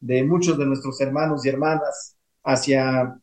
de 0.00 0.24
muchos 0.24 0.58
de 0.58 0.66
nuestros 0.66 1.00
hermanos 1.00 1.46
y 1.46 1.48
hermanas 1.48 2.16
hacia 2.42 3.16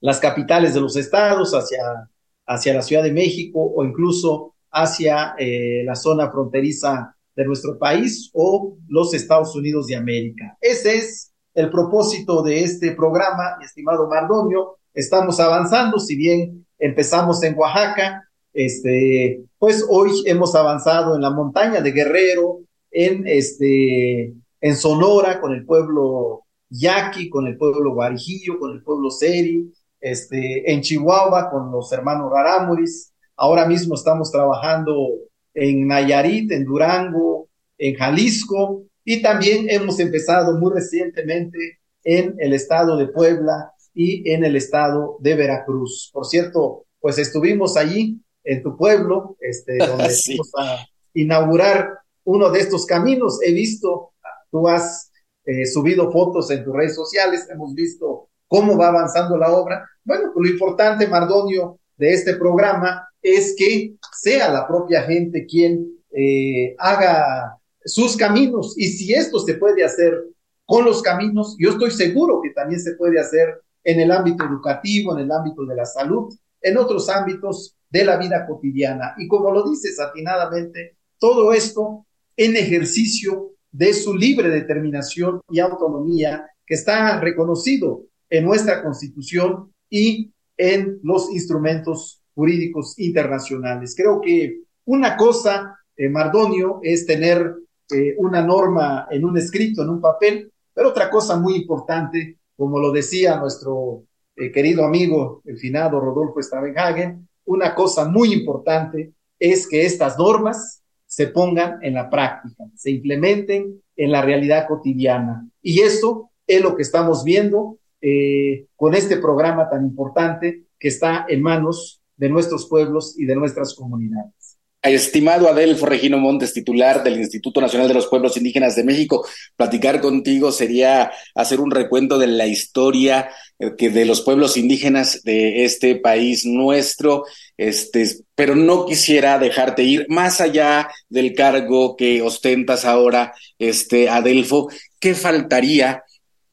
las 0.00 0.20
capitales 0.20 0.72
de 0.72 0.80
los 0.80 0.94
estados, 0.94 1.50
hacia, 1.52 2.08
hacia 2.46 2.74
la 2.74 2.82
Ciudad 2.82 3.02
de 3.02 3.12
México 3.12 3.72
o 3.74 3.84
incluso 3.84 4.54
hacia 4.70 5.34
eh, 5.36 5.82
la 5.84 5.96
zona 5.96 6.30
fronteriza 6.30 7.16
de 7.34 7.44
nuestro 7.44 7.76
país 7.76 8.30
o 8.34 8.76
los 8.86 9.12
Estados 9.12 9.56
Unidos 9.56 9.88
de 9.88 9.96
América. 9.96 10.56
Ese 10.60 10.96
es 10.96 11.32
el 11.54 11.70
propósito 11.70 12.40
de 12.44 12.62
este 12.62 12.92
programa, 12.92 13.56
estimado 13.64 14.06
Mardonio. 14.06 14.76
Estamos 14.94 15.40
avanzando, 15.40 15.98
si 15.98 16.14
bien 16.14 16.64
empezamos 16.78 17.42
en 17.42 17.58
Oaxaca, 17.58 18.29
este, 18.52 19.44
pues 19.58 19.84
hoy 19.88 20.10
hemos 20.26 20.54
avanzado 20.54 21.14
en 21.14 21.22
la 21.22 21.30
montaña 21.30 21.80
de 21.80 21.92
Guerrero, 21.92 22.60
en 22.90 23.26
este, 23.26 24.34
en 24.60 24.76
Sonora 24.76 25.40
con 25.40 25.52
el 25.52 25.64
pueblo 25.64 26.44
Yaqui, 26.68 27.28
con 27.28 27.46
el 27.46 27.56
pueblo 27.56 27.94
Guarijillo, 27.94 28.58
con 28.58 28.72
el 28.72 28.82
pueblo 28.82 29.10
Seri, 29.10 29.72
este, 30.00 30.72
en 30.72 30.80
Chihuahua 30.80 31.50
con 31.50 31.70
los 31.70 31.92
hermanos 31.92 32.30
Rarámuris. 32.32 33.12
Ahora 33.36 33.66
mismo 33.66 33.94
estamos 33.94 34.30
trabajando 34.30 35.08
en 35.54 35.86
Nayarit, 35.86 36.50
en 36.52 36.64
Durango, 36.64 37.48
en 37.78 37.94
Jalisco 37.94 38.84
y 39.04 39.22
también 39.22 39.66
hemos 39.68 39.98
empezado 39.98 40.58
muy 40.58 40.72
recientemente 40.74 41.78
en 42.04 42.34
el 42.38 42.52
estado 42.52 42.96
de 42.96 43.08
Puebla 43.08 43.72
y 43.94 44.30
en 44.30 44.44
el 44.44 44.56
estado 44.56 45.16
de 45.20 45.34
Veracruz. 45.34 46.10
Por 46.12 46.26
cierto, 46.26 46.84
pues 47.00 47.18
estuvimos 47.18 47.76
allí 47.76 48.20
en 48.44 48.62
tu 48.62 48.76
pueblo, 48.76 49.36
este, 49.40 49.78
donde 49.78 50.08
vamos 50.28 50.52
a 50.58 50.86
inaugurar 51.14 51.98
uno 52.24 52.50
de 52.50 52.60
estos 52.60 52.86
caminos. 52.86 53.38
He 53.42 53.52
visto, 53.52 54.12
tú 54.50 54.68
has 54.68 55.10
eh, 55.44 55.66
subido 55.66 56.10
fotos 56.10 56.50
en 56.50 56.64
tus 56.64 56.74
redes 56.74 56.94
sociales, 56.94 57.48
hemos 57.50 57.74
visto 57.74 58.28
cómo 58.46 58.76
va 58.76 58.88
avanzando 58.88 59.36
la 59.36 59.52
obra. 59.52 59.88
Bueno, 60.04 60.30
pues 60.34 60.48
lo 60.48 60.52
importante, 60.52 61.06
Mardonio, 61.06 61.78
de 61.96 62.12
este 62.12 62.36
programa 62.36 63.06
es 63.22 63.54
que 63.56 63.94
sea 64.18 64.50
la 64.50 64.66
propia 64.66 65.02
gente 65.02 65.46
quien 65.46 65.86
eh, 66.12 66.74
haga 66.78 67.58
sus 67.84 68.16
caminos. 68.16 68.74
Y 68.76 68.88
si 68.88 69.12
esto 69.12 69.38
se 69.38 69.54
puede 69.54 69.84
hacer 69.84 70.24
con 70.64 70.84
los 70.84 71.02
caminos, 71.02 71.56
yo 71.58 71.70
estoy 71.70 71.90
seguro 71.90 72.40
que 72.42 72.50
también 72.50 72.80
se 72.80 72.94
puede 72.94 73.20
hacer 73.20 73.60
en 73.84 74.00
el 74.00 74.10
ámbito 74.10 74.44
educativo, 74.44 75.16
en 75.16 75.24
el 75.24 75.32
ámbito 75.32 75.64
de 75.64 75.74
la 75.74 75.84
salud, 75.84 76.32
en 76.60 76.76
otros 76.76 77.08
ámbitos 77.08 77.76
de 77.90 78.04
la 78.04 78.16
vida 78.16 78.46
cotidiana. 78.46 79.14
Y 79.18 79.28
como 79.28 79.50
lo 79.50 79.68
dices 79.68 79.98
atinadamente, 80.00 80.96
todo 81.18 81.52
esto 81.52 82.06
en 82.36 82.56
ejercicio 82.56 83.52
de 83.70 83.92
su 83.92 84.16
libre 84.16 84.48
determinación 84.48 85.40
y 85.50 85.60
autonomía 85.60 86.48
que 86.66 86.74
está 86.74 87.20
reconocido 87.20 88.04
en 88.28 88.44
nuestra 88.44 88.82
constitución 88.82 89.72
y 89.88 90.32
en 90.56 91.00
los 91.02 91.30
instrumentos 91.32 92.22
jurídicos 92.34 92.98
internacionales. 92.98 93.94
Creo 93.96 94.20
que 94.20 94.62
una 94.84 95.16
cosa, 95.16 95.76
eh, 95.96 96.08
Mardonio, 96.08 96.80
es 96.82 97.06
tener 97.06 97.54
eh, 97.90 98.14
una 98.18 98.42
norma 98.42 99.08
en 99.10 99.24
un 99.24 99.36
escrito, 99.36 99.82
en 99.82 99.90
un 99.90 100.00
papel, 100.00 100.52
pero 100.72 100.90
otra 100.90 101.10
cosa 101.10 101.36
muy 101.36 101.56
importante, 101.56 102.38
como 102.56 102.78
lo 102.78 102.92
decía 102.92 103.36
nuestro 103.36 104.04
eh, 104.36 104.52
querido 104.52 104.84
amigo, 104.84 105.42
el 105.44 105.58
finado 105.58 106.00
Rodolfo 106.00 106.40
Stavenhagen, 106.40 107.28
una 107.50 107.74
cosa 107.74 108.08
muy 108.08 108.32
importante 108.32 109.12
es 109.36 109.66
que 109.66 109.84
estas 109.84 110.16
normas 110.16 110.84
se 111.04 111.26
pongan 111.26 111.82
en 111.82 111.94
la 111.94 112.08
práctica, 112.08 112.64
se 112.76 112.92
implementen 112.92 113.82
en 113.96 114.12
la 114.12 114.22
realidad 114.22 114.68
cotidiana. 114.68 115.48
Y 115.60 115.80
eso 115.80 116.30
es 116.46 116.62
lo 116.62 116.76
que 116.76 116.82
estamos 116.82 117.24
viendo 117.24 117.78
eh, 118.00 118.66
con 118.76 118.94
este 118.94 119.16
programa 119.16 119.68
tan 119.68 119.84
importante 119.84 120.66
que 120.78 120.88
está 120.88 121.26
en 121.28 121.42
manos 121.42 122.00
de 122.16 122.28
nuestros 122.28 122.68
pueblos 122.68 123.18
y 123.18 123.24
de 123.24 123.34
nuestras 123.34 123.74
comunidades. 123.74 124.49
Estimado 124.82 125.48
Adelfo 125.48 125.84
Regino 125.84 126.16
Montes, 126.16 126.54
titular 126.54 127.02
del 127.02 127.18
Instituto 127.18 127.60
Nacional 127.60 127.86
de 127.88 127.94
los 127.94 128.06
Pueblos 128.06 128.38
Indígenas 128.38 128.76
de 128.76 128.84
México, 128.84 129.26
platicar 129.54 130.00
contigo 130.00 130.52
sería 130.52 131.12
hacer 131.34 131.60
un 131.60 131.70
recuento 131.70 132.18
de 132.18 132.28
la 132.28 132.46
historia 132.46 133.28
eh, 133.58 133.72
que 133.76 133.90
de 133.90 134.06
los 134.06 134.22
pueblos 134.22 134.56
indígenas 134.56 135.22
de 135.22 135.64
este 135.64 135.96
país 135.96 136.46
nuestro, 136.46 137.24
este, 137.58 138.06
pero 138.34 138.54
no 138.56 138.86
quisiera 138.86 139.38
dejarte 139.38 139.82
ir 139.82 140.06
más 140.08 140.40
allá 140.40 140.88
del 141.10 141.34
cargo 141.34 141.94
que 141.94 142.22
ostentas 142.22 142.86
ahora, 142.86 143.34
este, 143.58 144.08
Adelfo, 144.08 144.70
¿qué 144.98 145.14
faltaría? 145.14 146.04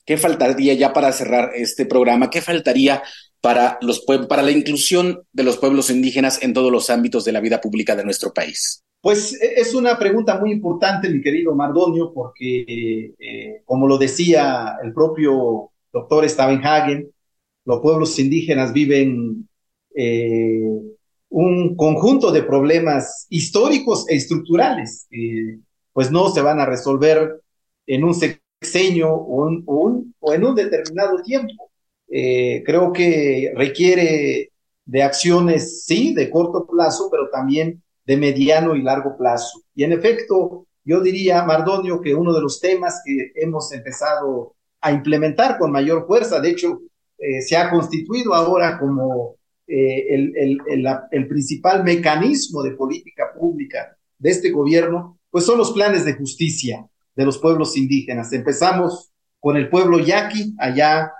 ¿Qué 0.06 0.18
faltaría 0.18 0.74
ya 0.74 0.92
para 0.92 1.14
cerrar 1.14 1.52
este 1.56 1.86
programa? 1.86 2.30
¿Qué 2.30 2.42
faltaría 2.42 3.02
para, 3.42 3.78
los, 3.82 4.02
para 4.28 4.42
la 4.42 4.52
inclusión 4.52 5.22
de 5.32 5.44
los 5.44 5.58
pueblos 5.58 5.90
indígenas 5.90 6.42
en 6.42 6.54
todos 6.54 6.72
los 6.72 6.90
ámbitos 6.90 7.24
de 7.26 7.32
la 7.32 7.40
vida 7.40 7.62
pública 7.62 7.96
de 7.96 8.04
nuestro 8.04 8.34
país? 8.34 8.84
Pues 9.02 9.40
e, 9.42 9.60
es 9.60 9.74
una 9.74 9.98
pregunta 9.98 10.40
muy 10.40 10.52
importante, 10.52 11.10
mi 11.10 11.22
querido 11.22 11.56
Mardonio, 11.56 12.12
porque, 12.14 13.14
eh, 13.20 13.62
como 13.66 13.88
lo 13.88 13.98
decía 13.98 14.76
el 14.84 14.94
propio 14.94 15.72
doctor 15.94 16.28
Stavenhagen, 16.28 17.10
los 17.66 17.80
pueblos 17.82 18.18
indígenas 18.20 18.74
viven 18.74 19.48
eh, 19.96 20.62
un 21.30 21.76
conjunto 21.76 22.32
de 22.32 22.44
problemas 22.44 23.28
históricos 23.30 24.06
e 24.10 24.16
estructurales, 24.16 25.08
pues 25.92 26.12
no 26.12 26.30
se 26.30 26.42
van 26.42 26.60
a 26.60 26.66
resolver 26.66 27.42
en 27.86 28.04
un 28.04 28.14
sexenio 28.14 29.14
o, 29.14 29.50
o 30.20 30.34
en 30.34 30.44
un 30.46 30.56
determinado 30.56 31.22
tiempo. 31.22 31.67
Eh, 32.10 32.64
creo 32.66 32.94
que 32.94 33.52
requiere 33.56 34.52
de 34.86 35.04
acciones, 35.04 35.86
sí, 35.86 36.14
de 36.14 36.30
corto 36.30 36.66
plazo, 36.66 37.10
pero 37.12 37.30
también 37.30 37.84
de 38.06 38.18
mediano 38.18 38.76
y 38.76 38.82
largo 38.82 39.18
plazo. 39.18 39.62
Y 39.76 39.84
en 39.84 39.92
efecto, 39.92 40.66
yo 40.86 41.02
diría, 41.02 41.44
Mardonio, 41.44 42.00
que 42.00 42.16
uno 42.16 42.34
de 42.34 42.42
los 42.42 42.62
temas 42.62 43.02
que 43.06 43.32
hemos 43.36 43.72
empezado 43.74 44.56
a 44.80 44.92
implementar 44.92 45.58
con 45.58 45.72
mayor 45.72 46.08
fuerza, 46.08 46.40
de 46.40 46.52
hecho, 46.52 46.80
eh, 47.18 47.42
se 47.42 47.58
ha 47.58 47.70
constituido 47.70 48.34
ahora 48.34 48.80
como 48.80 49.36
eh, 49.68 50.06
el, 50.14 50.62
el, 51.12 51.28
principal 51.28 51.84
mecanismo 51.84 52.64
de 52.64 52.72
política 52.72 53.34
pública 53.38 53.98
de 54.18 54.30
este 54.30 54.52
gobierno, 54.52 55.20
pues 55.30 55.46
son 55.46 55.58
los 55.58 55.74
planes 55.74 56.06
de 56.06 56.14
justicia 56.14 56.88
de 57.16 57.26
los 57.26 57.38
pueblos 57.40 57.76
indígenas. 57.76 58.32
Empezamos 58.32 59.12
con 59.42 59.58
el 59.58 59.70
pueblo 59.70 60.00
yaqui, 60.00 60.56
allá 60.58 61.12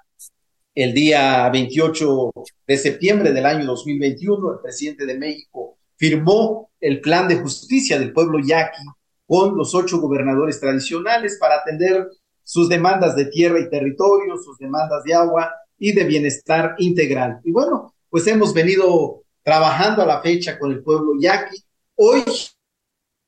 el 0.78 0.94
día 0.94 1.50
28 1.50 2.32
de 2.68 2.78
septiembre 2.78 3.34
del 3.34 3.48
año 3.48 3.66
2021, 3.66 4.54
el 4.54 4.60
presidente 4.60 5.08
de 5.08 5.18
México 5.18 5.80
firmó 5.96 6.70
el 6.80 7.02
plan 7.02 7.28
de 7.28 7.38
justicia 7.38 7.98
del 7.98 8.14
pueblo 8.14 8.38
yaqui 8.38 8.84
con 9.26 9.58
los 9.58 9.74
ocho 9.74 10.00
gobernadores 10.00 10.60
tradicionales 10.60 11.40
para 11.40 11.56
atender 11.56 12.08
sus 12.44 12.70
demandas 12.70 13.16
de 13.16 13.26
tierra 13.26 13.60
y 13.60 13.72
territorio, 13.72 14.38
sus 14.38 14.60
demandas 14.60 15.04
de 15.04 15.16
agua 15.16 15.52
y 15.80 15.94
de 15.94 16.04
bienestar 16.04 16.76
integral. 16.78 17.40
Y 17.44 17.52
bueno, 17.52 17.96
pues 18.12 18.28
hemos 18.28 18.54
venido 18.54 19.24
trabajando 19.42 20.04
a 20.04 20.06
la 20.06 20.22
fecha 20.22 20.60
con 20.60 20.72
el 20.72 20.84
pueblo 20.84 21.14
yaqui. 21.20 21.58
Hoy, 21.96 22.24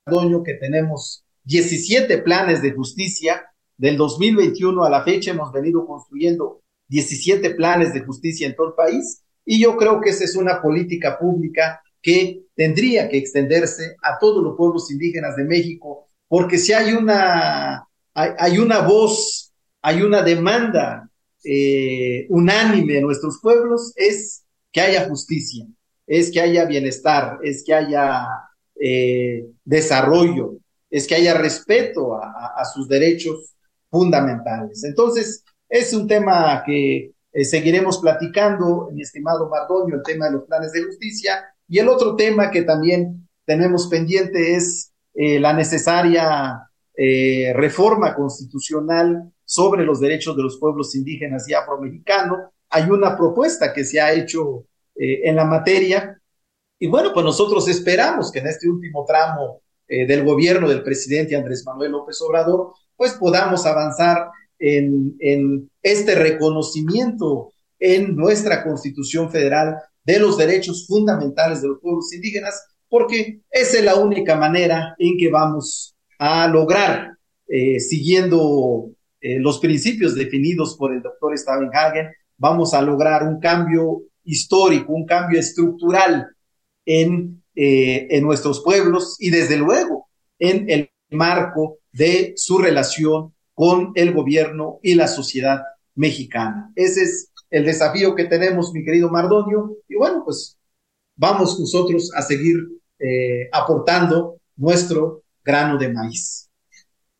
año 0.06 0.44
que 0.44 0.54
tenemos 0.54 1.26
17 1.46 2.20
planes 2.20 2.62
de 2.62 2.74
justicia, 2.74 3.44
del 3.76 3.98
2021 3.98 4.84
a 4.84 4.90
la 4.90 5.04
fecha 5.04 5.32
hemos 5.32 5.52
venido 5.52 5.88
construyendo 5.88 6.59
17 6.90 7.52
planes 7.52 7.94
de 7.94 8.02
justicia 8.02 8.48
en 8.48 8.56
todo 8.56 8.68
el 8.68 8.74
país 8.74 9.24
y 9.52 9.60
yo 9.60 9.78
creo 9.78 10.00
que 10.00 10.12
esa 10.12 10.26
es 10.26 10.36
una 10.36 10.62
política 10.62 11.18
pública 11.18 11.82
que 12.04 12.44
tendría 12.56 13.10
que 13.10 13.18
extenderse 13.18 13.96
a 14.04 14.20
todos 14.20 14.44
los 14.44 14.56
pueblos 14.56 14.92
indígenas 14.92 15.36
de 15.36 15.44
México, 15.44 16.08
porque 16.28 16.60
si 16.60 16.72
hay 16.72 16.94
una, 16.94 17.84
hay, 18.14 18.60
una 18.60 18.82
voz, 18.82 19.52
hay 19.82 20.04
una 20.04 20.22
demanda 20.22 21.10
eh, 21.44 22.28
unánime 22.30 22.98
en 22.98 23.06
nuestros 23.06 23.40
pueblos, 23.42 23.92
es 23.96 24.44
que 24.72 24.82
haya 24.82 25.10
justicia, 25.10 25.66
es 26.06 26.30
que 26.30 26.42
haya 26.42 26.66
bienestar, 26.66 27.40
es 27.42 27.64
que 27.66 27.74
haya 27.74 28.28
eh, 28.80 29.46
desarrollo, 29.66 30.58
es 30.92 31.08
que 31.08 31.16
haya 31.16 31.34
respeto 31.34 32.16
a, 32.16 32.54
a 32.56 32.66
sus 32.66 32.88
derechos 32.88 33.56
fundamentales. 33.90 34.84
Entonces, 34.84 35.44
es 35.70 35.94
un 35.94 36.08
tema 36.08 36.64
que 36.66 37.14
eh, 37.32 37.46
seguiremos 37.46 38.00
platicando, 38.00 38.90
mi 38.92 39.04
estimado 39.04 39.48
Mardonio, 39.50 39.96
el 39.96 40.04
tema 40.04 40.26
de 40.26 40.34
los 40.34 40.44
planes 40.46 40.72
de 40.72 40.84
justicia. 40.84 41.46
Y 41.68 41.78
el 41.78 41.88
otro 41.88 42.16
tema 42.16 42.50
que 42.50 42.64
también 42.64 43.30
tenemos 43.46 43.88
pendiente 43.88 44.56
es 44.56 44.92
eh, 45.14 45.40
la 45.40 45.54
necesaria 45.54 46.68
eh, 46.96 47.54
reforma 47.56 48.16
constitucional 48.16 49.32
sobre 49.46 49.86
los 49.86 50.00
derechos 50.00 50.36
de 50.36 50.44
los 50.44 50.58
pueblos 50.58 50.96
indígenas 50.96 51.48
y 51.48 51.54
afromexicanos. 51.54 52.50
Hay 52.70 52.90
una 52.90 53.16
propuesta 53.16 53.72
que 53.72 53.84
se 53.84 54.02
ha 54.02 54.12
hecho 54.12 54.66
en 55.02 55.38
la 55.38 55.46
materia. 55.46 56.22
Y 56.78 56.88
bueno, 56.88 57.12
pues 57.14 57.26
nosotros 57.26 57.70
esperamos 57.70 58.32
que 58.32 58.40
en 58.40 58.48
este 58.48 58.68
último 58.68 59.06
tramo 59.08 59.62
del 59.88 60.26
gobierno 60.26 60.68
del 60.68 60.84
presidente 60.84 61.38
Andrés 61.38 61.64
Manuel 61.66 61.94
López 61.94 62.22
Obrador, 62.22 62.74
pues 62.98 63.14
podamos 63.14 63.66
avanzar 63.66 64.30
en, 64.60 65.70
este 65.82 66.16
reconocimiento 66.16 67.54
en 67.80 68.16
nuestra 68.16 68.64
Constitución 68.64 69.32
Federal 69.32 69.78
de 70.04 70.20
los 70.20 70.38
derechos 70.38 70.86
fundamentales 70.88 71.62
de 71.62 71.70
los 71.70 71.80
pueblos 71.80 72.14
indígenas, 72.14 72.62
porque 72.90 73.42
esa 73.50 73.78
es 73.78 73.84
la 73.84 73.96
única 73.96 74.36
manera 74.36 74.96
en 74.98 75.18
que 75.18 75.30
vamos 75.30 75.96
a 76.18 76.48
lograr, 76.48 77.14
eh, 77.48 77.80
siguiendo 77.80 78.92
eh, 79.22 79.40
los 79.40 79.60
principios 79.60 80.16
definidos 80.16 80.76
por 80.78 80.94
el 80.94 81.02
doctor 81.02 81.34
Hagen, 81.74 82.08
vamos 82.38 82.74
a 82.74 82.82
lograr 82.82 83.24
un 83.24 83.40
cambio 83.40 84.04
histórico, 84.24 84.94
un 84.94 85.06
cambio 85.06 85.40
estructural 85.40 86.28
en, 86.86 87.42
eh, 87.56 88.08
en 88.10 88.24
nuestros 88.24 88.62
pueblos 88.62 89.16
y 89.20 89.30
desde 89.30 89.58
luego 89.58 90.10
en 90.38 90.70
el 90.70 90.92
marco 91.12 91.80
de 91.92 92.34
su 92.36 92.58
relación 92.58 93.34
con 93.60 93.92
el 93.96 94.14
gobierno 94.14 94.80
y 94.82 94.96
la 94.96 95.06
sociedad 95.06 95.60
mexicana. 95.96 96.72
Ese 96.78 97.04
es 97.04 97.30
el 97.50 97.66
desafío 97.66 98.16
que 98.16 98.24
tenemos, 98.24 98.72
mi 98.72 98.86
querido 98.86 99.10
Mardonio, 99.10 99.76
y 99.90 99.98
bueno, 99.98 100.22
pues 100.24 100.58
vamos 101.18 101.60
nosotros 101.60 102.10
a 102.16 102.22
seguir 102.22 102.56
eh, 103.00 103.50
aportando 103.52 104.38
nuestro 104.56 105.24
grano 105.44 105.78
de 105.78 105.92
maíz. 105.92 106.50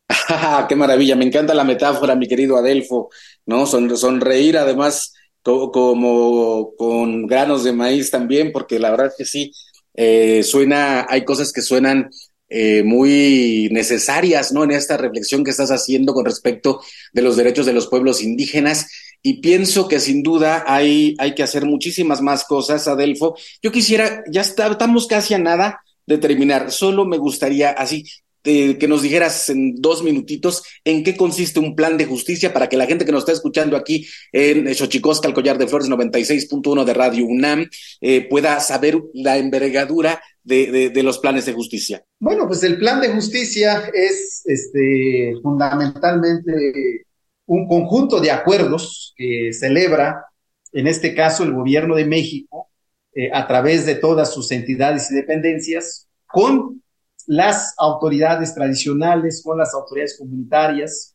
¡Qué 0.66 0.74
maravilla! 0.74 1.14
Me 1.14 1.26
encanta 1.26 1.52
la 1.52 1.62
metáfora, 1.62 2.14
mi 2.14 2.26
querido 2.26 2.56
Adelfo, 2.56 3.10
¿no? 3.44 3.66
Son, 3.66 3.94
sonreír 3.94 4.56
además 4.56 5.12
como 5.42 6.74
con 6.78 7.26
granos 7.26 7.64
de 7.64 7.72
maíz 7.72 8.10
también, 8.10 8.50
porque 8.50 8.78
la 8.78 8.90
verdad 8.90 9.12
que 9.14 9.26
sí, 9.26 9.52
eh, 9.92 10.42
suena, 10.42 11.06
hay 11.06 11.22
cosas 11.22 11.52
que 11.52 11.60
suenan 11.60 12.08
eh, 12.50 12.82
muy 12.82 13.68
necesarias, 13.70 14.52
¿no? 14.52 14.64
En 14.64 14.72
esta 14.72 14.96
reflexión 14.96 15.44
que 15.44 15.52
estás 15.52 15.70
haciendo 15.70 16.12
con 16.12 16.24
respecto 16.24 16.82
de 17.12 17.22
los 17.22 17.36
derechos 17.36 17.64
de 17.64 17.72
los 17.72 17.86
pueblos 17.86 18.22
indígenas. 18.22 18.88
Y 19.22 19.34
pienso 19.40 19.86
que 19.86 20.00
sin 20.00 20.22
duda 20.22 20.64
hay, 20.66 21.14
hay 21.18 21.34
que 21.34 21.42
hacer 21.42 21.64
muchísimas 21.64 22.20
más 22.22 22.44
cosas, 22.44 22.88
Adelfo. 22.88 23.36
Yo 23.62 23.70
quisiera, 23.70 24.24
ya 24.30 24.40
estamos 24.40 25.06
casi 25.06 25.34
a 25.34 25.38
nada 25.38 25.80
de 26.06 26.18
terminar. 26.18 26.72
Solo 26.72 27.04
me 27.04 27.18
gustaría 27.18 27.70
así 27.70 28.04
que 28.42 28.86
nos 28.88 29.02
dijeras 29.02 29.48
en 29.50 29.76
dos 29.76 30.02
minutitos 30.02 30.62
en 30.84 31.04
qué 31.04 31.16
consiste 31.16 31.60
un 31.60 31.74
plan 31.74 31.96
de 31.96 32.06
justicia 32.06 32.52
para 32.52 32.68
que 32.68 32.76
la 32.76 32.86
gente 32.86 33.04
que 33.04 33.12
nos 33.12 33.22
está 33.22 33.32
escuchando 33.32 33.76
aquí 33.76 34.06
en 34.32 34.74
Xochicosca, 34.74 35.28
el 35.28 35.34
Collar 35.34 35.58
de 35.58 35.66
Flores 35.66 35.88
96.1 35.88 36.84
de 36.84 36.94
Radio 36.94 37.26
UNAM, 37.26 37.68
eh, 38.00 38.28
pueda 38.28 38.58
saber 38.60 38.98
la 39.14 39.38
envergadura 39.38 40.20
de, 40.42 40.90
de, 40.90 41.02
los 41.02 41.18
planes 41.18 41.46
de 41.46 41.52
justicia. 41.52 42.04
Bueno, 42.18 42.46
pues 42.46 42.62
el 42.62 42.78
plan 42.78 43.00
de 43.00 43.10
justicia 43.10 43.90
es 43.92 44.42
este, 44.46 45.34
fundamentalmente 45.42 47.04
un 47.46 47.68
conjunto 47.68 48.20
de 48.20 48.30
acuerdos 48.30 49.12
que 49.16 49.52
celebra, 49.52 50.24
en 50.72 50.86
este 50.86 51.14
caso, 51.14 51.44
el 51.44 51.52
gobierno 51.52 51.96
de 51.96 52.06
México, 52.06 52.70
eh, 53.12 53.28
a 53.32 53.46
través 53.48 53.86
de 53.86 53.96
todas 53.96 54.32
sus 54.32 54.52
entidades 54.52 55.10
y 55.10 55.14
dependencias, 55.14 56.08
con 56.26 56.79
las 57.26 57.74
autoridades 57.78 58.54
tradicionales, 58.54 59.42
con 59.44 59.58
las 59.58 59.74
autoridades 59.74 60.16
comunitarias 60.18 61.14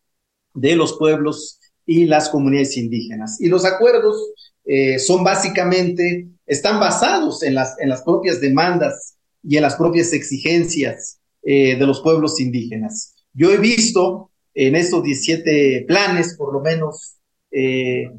de 0.53 0.75
los 0.75 0.97
pueblos 0.97 1.59
y 1.85 2.05
las 2.05 2.29
comunidades 2.29 2.77
indígenas. 2.77 3.39
Y 3.39 3.47
los 3.47 3.65
acuerdos 3.65 4.17
eh, 4.65 4.99
son 4.99 5.23
básicamente, 5.23 6.27
están 6.45 6.79
basados 6.79 7.43
en 7.43 7.55
las, 7.55 7.79
en 7.79 7.89
las 7.89 8.01
propias 8.01 8.41
demandas 8.41 9.17
y 9.43 9.57
en 9.57 9.63
las 9.63 9.75
propias 9.75 10.11
exigencias 10.13 11.19
eh, 11.43 11.77
de 11.77 11.85
los 11.85 12.01
pueblos 12.01 12.39
indígenas. 12.39 13.13
Yo 13.33 13.51
he 13.51 13.57
visto 13.57 14.31
en 14.53 14.75
estos 14.75 15.03
17 15.03 15.85
planes, 15.87 16.35
por 16.37 16.53
lo 16.53 16.61
menos 16.61 17.17
eh, 17.51 18.09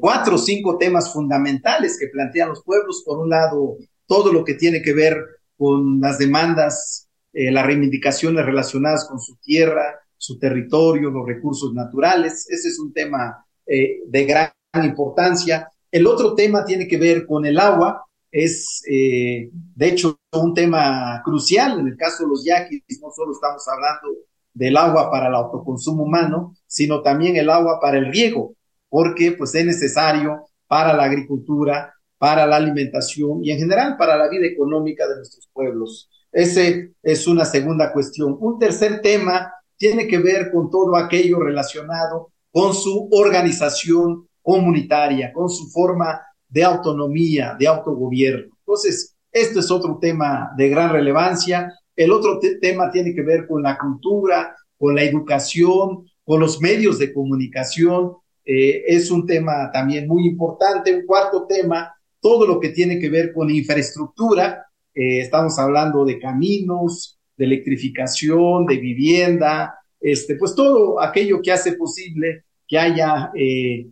cuatro 0.00 0.36
o 0.36 0.38
cinco 0.38 0.78
temas 0.78 1.12
fundamentales 1.12 1.98
que 1.98 2.08
plantean 2.08 2.50
los 2.50 2.62
pueblos. 2.62 3.02
Por 3.04 3.18
un 3.18 3.30
lado, 3.30 3.76
todo 4.06 4.32
lo 4.32 4.44
que 4.44 4.54
tiene 4.54 4.82
que 4.82 4.92
ver 4.92 5.16
con 5.56 6.00
las 6.00 6.18
demandas, 6.18 7.08
eh, 7.34 7.50
las 7.50 7.66
reivindicaciones 7.66 8.46
relacionadas 8.46 9.06
con 9.08 9.20
su 9.20 9.36
tierra, 9.36 10.00
su 10.16 10.38
territorio, 10.38 11.10
los 11.10 11.26
recursos 11.26 11.74
naturales. 11.74 12.48
Ese 12.48 12.68
es 12.68 12.78
un 12.78 12.92
tema 12.92 13.44
de 13.66 14.24
gran 14.24 14.52
importancia. 14.84 15.68
El 15.90 16.06
otro 16.06 16.34
tema 16.34 16.64
tiene 16.64 16.86
que 16.86 16.96
ver 16.96 17.26
con 17.26 17.44
el 17.44 17.58
agua. 17.58 18.04
Es, 18.30 18.82
de 18.84 19.86
hecho, 19.86 20.18
un 20.32 20.54
tema 20.54 21.20
crucial. 21.24 21.80
En 21.80 21.88
el 21.88 21.96
caso 21.96 22.24
de 22.24 22.30
los 22.30 22.44
yaquis, 22.44 22.82
no 23.00 23.10
solo 23.10 23.32
estamos 23.32 23.66
hablando 23.68 24.24
del 24.54 24.76
agua 24.76 25.10
para 25.10 25.28
el 25.28 25.34
autoconsumo 25.34 26.04
humano, 26.04 26.56
sino 26.66 27.02
también 27.02 27.36
el 27.36 27.50
agua 27.50 27.78
para 27.80 27.98
el 27.98 28.12
riego, 28.12 28.54
porque 28.88 29.32
pues 29.32 29.54
es 29.56 29.66
necesario 29.66 30.46
para 30.66 30.94
la 30.94 31.04
agricultura, 31.04 31.92
para 32.16 32.46
la 32.46 32.56
alimentación 32.56 33.44
y 33.44 33.50
en 33.50 33.58
general 33.58 33.96
para 33.98 34.16
la 34.16 34.28
vida 34.28 34.46
económica 34.46 35.06
de 35.08 35.16
nuestros 35.16 35.48
pueblos. 35.52 36.08
Ese 36.34 36.92
es 37.02 37.26
una 37.26 37.46
segunda 37.46 37.92
cuestión. 37.92 38.36
Un 38.38 38.58
tercer 38.58 39.00
tema 39.00 39.50
tiene 39.78 40.06
que 40.06 40.18
ver 40.18 40.50
con 40.52 40.70
todo 40.70 40.96
aquello 40.96 41.40
relacionado 41.40 42.32
con 42.50 42.74
su 42.74 43.08
organización 43.10 44.28
comunitaria, 44.42 45.32
con 45.32 45.48
su 45.48 45.70
forma 45.70 46.20
de 46.48 46.62
autonomía, 46.62 47.56
de 47.58 47.66
autogobierno. 47.66 48.54
Entonces, 48.58 49.16
esto 49.32 49.60
es 49.60 49.70
otro 49.70 49.98
tema 49.98 50.50
de 50.56 50.68
gran 50.68 50.92
relevancia 50.92 51.72
el 51.96 52.10
otro 52.10 52.40
tema 52.60 52.90
tiene 52.90 53.14
que 53.14 53.22
ver 53.22 53.46
con 53.46 53.62
la 53.62 53.78
cultura, 53.78 54.56
con 54.76 54.94
la 54.94 55.02
educación, 55.02 56.04
con 56.24 56.40
los 56.40 56.60
medios 56.60 56.98
de 56.98 57.12
comunicación. 57.12 58.12
Eh, 58.44 58.82
es 58.86 59.10
un 59.10 59.26
tema 59.26 59.70
también 59.72 60.08
muy 60.08 60.26
importante. 60.26 60.94
Un 60.94 61.06
cuarto 61.06 61.46
tema, 61.46 61.94
todo 62.20 62.46
lo 62.46 62.58
que 62.58 62.70
tiene 62.70 62.98
que 62.98 63.08
ver 63.08 63.32
con 63.32 63.50
infraestructura. 63.50 64.66
Eh, 64.94 65.20
estamos 65.20 65.58
hablando 65.58 66.04
de 66.04 66.18
caminos, 66.18 67.18
de 67.36 67.44
electrificación, 67.44 68.66
de 68.66 68.76
vivienda, 68.76 69.74
este, 70.00 70.36
pues 70.36 70.54
todo 70.54 71.00
aquello 71.00 71.40
que 71.42 71.52
hace 71.52 71.72
posible 71.72 72.44
que 72.66 72.78
haya 72.78 73.30
eh, 73.34 73.86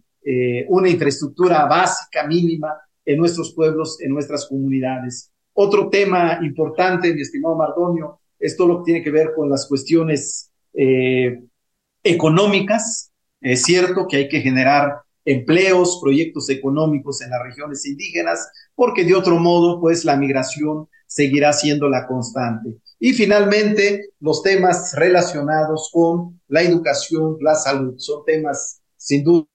una 0.69 0.89
infraestructura 0.89 1.67
básica, 1.67 2.27
mínima, 2.27 2.75
en 3.05 3.19
nuestros 3.19 3.53
pueblos, 3.55 4.01
en 4.01 4.13
nuestras 4.13 4.47
comunidades. 4.47 5.33
Otro 5.55 5.89
tema 5.89 6.39
importante, 6.43 7.13
mi 7.13 7.21
estimado 7.21 7.57
Mardonio, 7.57 8.21
es 8.39 8.57
todo 8.57 8.69
lo 8.69 8.79
que 8.79 8.85
tiene 8.93 9.03
que 9.03 9.11
ver 9.11 9.33
con 9.35 9.51
las 9.51 9.67
cuestiones 9.67 10.51
eh, 10.75 11.43
económicas. 12.03 13.13
Es 13.41 13.63
cierto 13.63 14.07
que 14.09 14.17
hay 14.17 14.29
que 14.29 14.41
generar 14.41 15.02
empleos, 15.25 15.99
proyectos 16.03 16.49
económicos 16.51 17.21
en 17.23 17.31
las 17.31 17.43
regiones 17.43 17.87
indígenas, 17.87 18.51
porque 18.75 19.05
de 19.05 19.15
otro 19.15 19.39
modo, 19.39 19.81
pues 19.81 20.05
la 20.05 20.17
migración 20.17 20.89
seguirá 21.07 21.53
siendo 21.53 21.89
la 21.89 22.07
constante. 22.07 22.77
Y 22.99 23.13
finalmente, 23.13 24.11
los 24.21 24.43
temas 24.43 24.95
relacionados 24.95 25.91
con 25.93 26.41
la 26.49 26.63
educación, 26.63 27.37
la 27.41 27.55
salud, 27.55 27.95
son 27.99 28.25
temas 28.25 28.81
sin 28.97 29.25
duda 29.25 29.47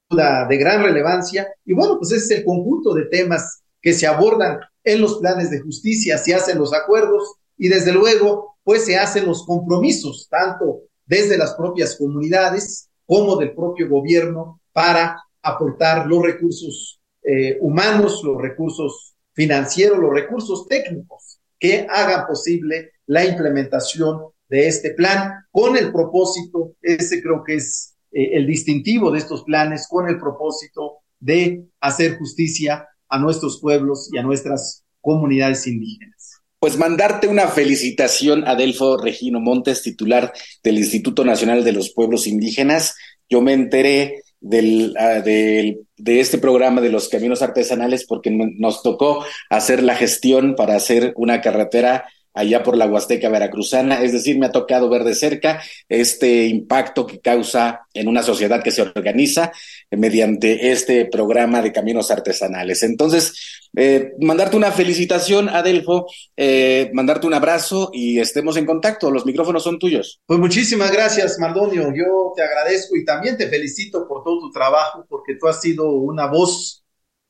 de 0.48 0.58
gran 0.58 0.84
relevancia. 0.84 1.48
Y 1.66 1.74
bueno, 1.74 1.98
pues 1.98 2.12
ese 2.12 2.26
es 2.26 2.40
el 2.40 2.46
conjunto 2.46 2.94
de 2.94 3.06
temas 3.06 3.62
que 3.82 3.94
se 3.94 4.08
abordan 4.08 4.60
en 4.84 5.02
los 5.02 5.18
planes 5.20 5.50
de 5.50 5.62
justicia, 5.62 6.18
se 6.18 6.34
hacen 6.34 6.58
los 6.58 6.74
acuerdos 6.74 7.36
y 7.58 7.68
desde 7.70 7.92
luego, 7.92 8.58
pues 8.64 8.86
se 8.86 8.98
hacen 8.98 9.26
los 9.26 9.46
compromisos, 9.46 10.28
tanto 10.30 10.82
desde 11.06 11.38
las 11.38 11.56
propias 11.56 11.96
comunidades 11.96 12.90
como 13.06 13.38
del 13.38 13.56
propio 13.56 13.90
gobierno 13.90 14.62
para 14.74 15.24
aportar 15.48 16.08
los 16.08 16.24
recursos 16.24 17.02
eh, 17.24 17.58
humanos, 17.62 18.22
los 18.24 18.42
recursos 18.42 19.16
financieros, 19.34 20.00
los 20.00 20.14
recursos 20.14 20.68
técnicos 20.68 21.40
que 21.60 21.88
hagan 21.90 22.26
posible 22.28 22.92
la 23.08 23.26
implementación 23.26 24.22
de 24.50 24.68
este 24.68 24.92
plan 24.92 25.34
con 25.52 25.78
el 25.78 25.92
propósito, 25.92 26.76
ese 26.82 27.22
creo 27.22 27.44
que 27.44 27.56
es 27.56 27.96
eh, 28.12 28.30
el 28.34 28.48
distintivo 28.48 29.12
de 29.12 29.20
estos 29.20 29.44
planes, 29.44 29.88
con 29.90 30.08
el 30.08 30.20
propósito 30.20 31.00
de 31.20 31.66
hacer 31.82 32.18
justicia 32.18 32.88
a 33.10 33.20
nuestros 33.20 33.60
pueblos 33.60 34.10
y 34.14 34.18
a 34.18 34.24
nuestras 34.24 34.84
comunidades 35.02 35.68
indígenas. 35.68 36.42
Pues 36.60 36.78
mandarte 36.78 37.28
una 37.28 37.48
felicitación 37.48 38.48
a 38.48 38.56
Delfo 38.56 38.98
Regino 38.98 39.40
Montes, 39.40 39.84
titular 39.84 40.34
del 40.64 40.78
Instituto 40.78 41.24
Nacional 41.24 41.64
de 41.64 41.72
los 41.72 41.94
Pueblos 41.94 42.26
Indígenas. 42.26 42.96
Yo 43.30 43.42
me 43.42 43.54
enteré 43.54 44.24
del, 44.40 44.96
ah, 44.98 45.22
de 45.22 45.86
este 46.06 46.38
programa 46.38 46.82
de 46.82 46.90
los 46.90 47.10
caminos 47.10 47.42
artesanales 47.42 48.06
porque 48.06 48.32
nos 48.32 48.84
tocó 48.84 49.26
hacer 49.50 49.84
la 49.84 49.96
gestión 49.96 50.56
para 50.56 50.76
hacer 50.76 51.14
una 51.16 51.42
carretera 51.42 52.06
allá 52.38 52.62
por 52.62 52.78
la 52.78 52.86
Huasteca 52.86 53.30
Veracruzana, 53.30 54.04
es 54.04 54.12
decir, 54.12 54.38
me 54.38 54.46
ha 54.46 54.52
tocado 54.52 54.90
ver 54.90 55.04
de 55.04 55.16
cerca 55.16 55.62
este 55.90 56.46
impacto 56.46 57.08
que 57.08 57.20
causa 57.20 57.88
en 57.94 58.08
una 58.08 58.22
sociedad 58.22 58.62
que 58.64 58.72
se 58.72 58.84
organiza 58.84 59.52
mediante 59.90 60.72
este 60.72 61.06
programa 61.06 61.62
de 61.62 61.72
caminos 61.72 62.12
artesanales. 62.12 62.84
Entonces, 62.84 63.70
eh, 63.76 64.14
mandarte 64.22 64.56
una 64.56 64.72
felicitación, 64.72 65.50
Adelfo, 65.50 66.06
eh, 66.36 66.92
mandarte 66.94 67.26
un 67.26 67.34
abrazo 67.34 67.90
y 67.92 68.20
estemos 68.20 68.56
en 68.58 68.66
contacto. 68.66 69.10
Los 69.10 69.26
micrófonos 69.26 69.64
son 69.64 69.80
tuyos. 69.80 70.22
Pues 70.26 70.40
muchísimas 70.40 70.92
gracias, 70.92 71.40
Mardonio. 71.40 71.92
Yo 71.96 72.34
te 72.36 72.44
agradezco 72.44 72.96
y 72.96 73.04
también 73.04 73.36
te 73.36 73.48
felicito 73.48 74.08
por 74.08 74.24
todo 74.24 74.40
tu 74.42 74.52
trabajo, 74.52 75.06
porque 75.10 75.36
tú 75.40 75.48
has 75.48 75.60
sido 75.60 75.90
una 75.90 76.28
voz 76.28 76.84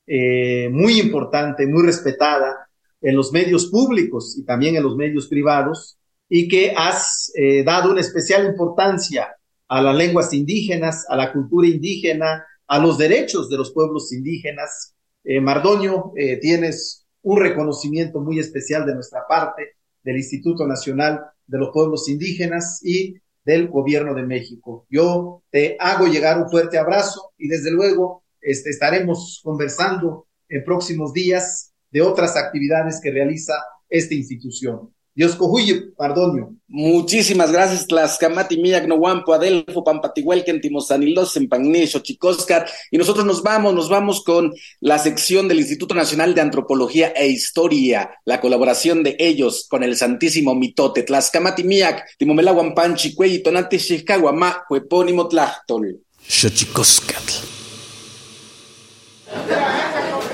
eh, 0.06 0.68
muy 0.70 1.00
importante, 1.00 1.66
muy 1.66 1.84
respetada 1.84 2.67
en 3.02 3.16
los 3.16 3.32
medios 3.32 3.68
públicos 3.68 4.38
y 4.38 4.44
también 4.44 4.76
en 4.76 4.84
los 4.84 4.96
medios 4.96 5.28
privados 5.28 5.98
y 6.30 6.48
que 6.48 6.74
has 6.76 7.32
eh, 7.36 7.64
dado 7.64 7.92
una 7.92 8.02
especial 8.02 8.46
importancia 8.46 9.36
a 9.68 9.82
las 9.82 9.96
lenguas 9.96 10.34
indígenas, 10.34 11.06
a 11.10 11.16
la 11.16 11.32
cultura 11.32 11.68
indígena, 11.68 12.46
a 12.68 12.80
los 12.80 12.98
derechos 12.98 13.50
de 13.50 13.58
los 13.58 13.72
pueblos 13.72 14.12
indígenas. 14.12 14.94
Eh, 15.24 15.40
Mardoño, 15.40 16.14
eh, 16.16 16.38
tienes 16.38 17.06
un 17.22 17.40
reconocimiento 17.40 18.20
muy 18.20 18.40
especial 18.40 18.86
de 18.86 18.96
nuestra 18.96 19.22
parte, 19.28 19.76
del 20.04 20.18
Instituto 20.18 20.66
Nacional 20.66 21.20
de 21.46 21.58
los 21.58 21.70
Pueblos 21.74 22.08
Indígenas 22.08 22.80
y 22.84 23.16
del 23.44 23.68
Gobierno 23.68 24.14
de 24.14 24.24
México. 24.24 24.86
Yo 24.90 25.44
te 25.50 25.76
hago 25.80 26.08
llegar 26.08 26.42
un 26.42 26.50
fuerte 26.50 26.78
abrazo 26.78 27.32
y 27.38 27.48
desde 27.48 27.72
luego 27.72 28.24
este, 28.42 28.70
estaremos 28.70 29.42
conversando 29.44 30.28
en 30.50 30.64
próximos 30.64 31.12
días 31.14 31.74
de 31.98 32.04
otras 32.04 32.38
actividades 32.38 33.00
que 33.02 33.10
realiza 33.10 33.54
esta 33.90 34.14
institución. 34.14 34.94
Dios 35.16 35.36
cojuye, 35.36 35.94
pardonio. 35.98 36.54
Muchísimas 36.68 37.52
gracias, 37.52 37.88
Tlaxcamati, 37.88 38.62
Miyak, 38.62 38.86
Nohuampo, 38.86 39.34
Adelfo, 39.34 39.84
Pampatihuelquen, 39.84 40.62
Timosanilos, 40.62 41.36
Empagnesho, 41.38 42.02
Chicoscar. 42.02 42.70
Y 42.92 43.00
nosotros 43.00 43.26
nos 43.26 43.42
vamos, 43.42 43.74
nos 43.74 43.90
vamos 43.90 44.24
con 44.24 44.54
la 44.80 45.00
sección 45.00 45.48
del 45.48 45.58
Instituto 45.58 45.96
Nacional 45.96 46.36
de 46.36 46.42
Antropología 46.42 47.08
e 47.16 47.30
Historia, 47.30 48.12
la 48.26 48.40
colaboración 48.40 49.02
de 49.02 49.16
ellos 49.18 49.66
con 49.68 49.82
el 49.82 49.98
Santísimo 49.98 50.54
Mitote, 50.54 51.02
Tlaxcamati, 51.02 51.64
Miak, 51.64 52.06
Timomela, 52.20 52.54
Huampanchi, 52.54 53.16
Cuey, 53.16 53.42
Tonate, 53.42 53.80
Xixcahuamá, 53.80 54.66
Huepónimo, 54.70 55.28
Tlachtol. 55.28 56.00
Xochicoscatl. 56.28 57.57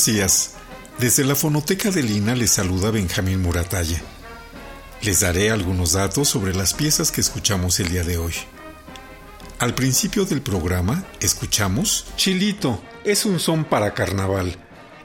Buenos 0.00 0.16
días. 0.16 0.50
Desde 0.98 1.24
la 1.24 1.34
fonoteca 1.34 1.90
de 1.90 2.02
Lina 2.02 2.34
les 2.34 2.52
saluda 2.52 2.90
Benjamín 2.90 3.42
Muratalla. 3.42 4.00
Les 5.02 5.20
daré 5.20 5.50
algunos 5.50 5.92
datos 5.92 6.26
sobre 6.26 6.54
las 6.54 6.72
piezas 6.72 7.12
que 7.12 7.20
escuchamos 7.20 7.78
el 7.80 7.90
día 7.90 8.02
de 8.02 8.16
hoy. 8.16 8.32
Al 9.58 9.74
principio 9.74 10.24
del 10.24 10.40
programa 10.40 11.04
escuchamos 11.20 12.06
Chilito, 12.16 12.82
es 13.04 13.26
un 13.26 13.38
son 13.38 13.64
para 13.64 13.92
carnaval, 13.92 14.56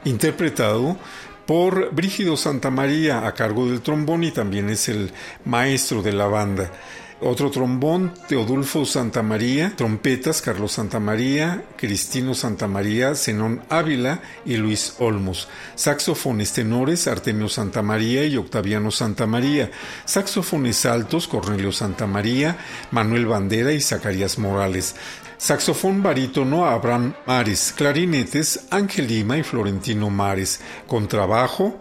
interpretado 0.06 0.96
por 1.44 1.94
Brígido 1.94 2.38
Santamaría 2.38 3.26
a 3.26 3.34
cargo 3.34 3.68
del 3.68 3.82
trombón 3.82 4.24
y 4.24 4.30
también 4.30 4.70
es 4.70 4.88
el 4.88 5.12
maestro 5.44 6.00
de 6.00 6.14
la 6.14 6.26
banda. 6.26 6.72
Otro 7.20 7.50
trombón, 7.50 8.12
Teodulfo 8.28 8.84
Santamaría, 8.84 9.72
trompetas, 9.74 10.42
Carlos 10.42 10.72
Santamaría, 10.72 11.64
Cristino 11.76 12.34
Santamaría, 12.34 13.14
Zenón 13.14 13.62
Ávila 13.70 14.20
y 14.44 14.56
Luis 14.56 14.96
Olmos. 14.98 15.48
Saxofones 15.76 16.52
tenores, 16.52 17.08
Artemio 17.08 17.48
Santamaría 17.48 18.26
y 18.26 18.36
Octaviano 18.36 18.90
Santamaría. 18.90 19.70
Saxofones 20.04 20.84
altos, 20.84 21.26
Cornelio 21.26 21.72
Santamaría, 21.72 22.58
Manuel 22.90 23.24
Bandera 23.24 23.72
y 23.72 23.80
Zacarías 23.80 24.38
Morales. 24.38 24.94
Saxofón 25.38 26.02
barítono 26.02 26.66
Abraham 26.66 27.14
Mares, 27.26 27.72
clarinetes 27.76 28.66
Ángel 28.70 29.06
Lima 29.06 29.36
y 29.36 29.42
Florentino 29.42 30.08
Mares, 30.08 30.60
contrabajo 30.86 31.78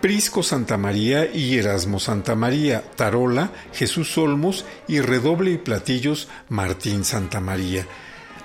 Prisco 0.00 0.42
Santamaría 0.42 1.30
y 1.32 1.58
Erasmo 1.58 1.98
Santamaría, 1.98 2.82
tarola 2.96 3.50
Jesús 3.72 4.16
Olmos 4.18 4.64
y 4.86 5.00
redoble 5.00 5.52
y 5.52 5.58
platillos 5.58 6.28
Martín 6.48 7.04
Santamaría. 7.04 7.86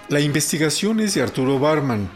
La 0.08 0.20
investigación 0.20 1.00
es 1.00 1.14
de 1.14 1.22
Arturo 1.22 1.60
Barman. 1.60 2.10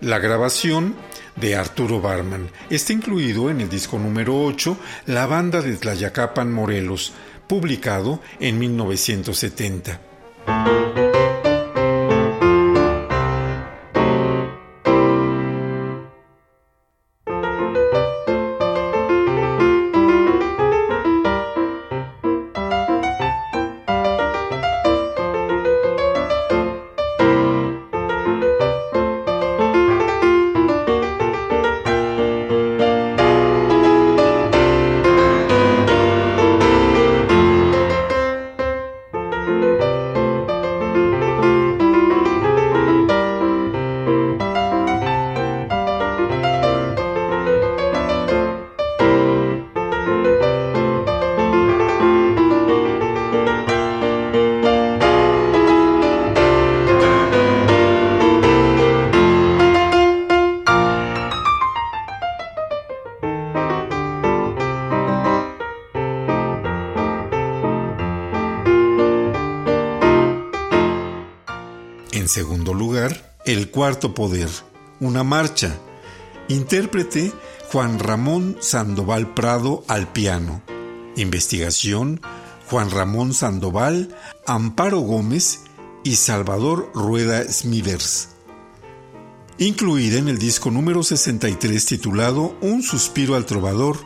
La 0.00 0.18
grabación 0.18 0.94
de 1.36 1.56
Arturo 1.56 2.00
Barman 2.00 2.50
está 2.70 2.92
incluido 2.92 3.50
en 3.50 3.60
el 3.60 3.68
disco 3.68 3.98
número 3.98 4.42
8 4.42 4.76
La 5.06 5.26
banda 5.26 5.62
de 5.62 5.76
Tlayacapan 5.76 6.52
Morelos, 6.52 7.12
publicado 7.46 8.20
en 8.40 8.58
1970. 8.58 11.05
En 72.26 72.30
segundo 72.30 72.74
lugar, 72.74 73.36
El 73.44 73.70
Cuarto 73.70 74.12
Poder, 74.12 74.48
una 74.98 75.22
marcha, 75.22 75.78
Intérprete 76.48 77.32
Juan 77.70 78.00
Ramón 78.00 78.56
Sandoval 78.58 79.32
Prado 79.32 79.84
al 79.86 80.12
piano. 80.12 80.60
Investigación 81.14 82.20
Juan 82.68 82.90
Ramón 82.90 83.32
Sandoval, 83.32 84.12
Amparo 84.44 84.98
Gómez 84.98 85.60
y 86.02 86.16
Salvador 86.16 86.90
Rueda 86.94 87.44
Smithers. 87.44 88.30
Incluida 89.58 90.18
en 90.18 90.26
el 90.26 90.38
disco 90.38 90.72
número 90.72 91.04
63 91.04 91.86
titulado 91.86 92.56
Un 92.60 92.82
suspiro 92.82 93.36
al 93.36 93.46
trovador, 93.46 93.98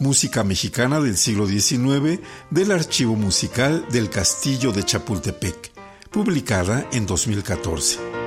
música 0.00 0.42
mexicana 0.42 0.98
del 0.98 1.16
siglo 1.16 1.46
XIX 1.46 2.18
del 2.50 2.72
Archivo 2.72 3.14
Musical 3.14 3.86
del 3.92 4.10
Castillo 4.10 4.72
de 4.72 4.82
Chapultepec, 4.82 5.69
publicada 6.10 6.86
en 6.92 7.06
2014. 7.06 8.19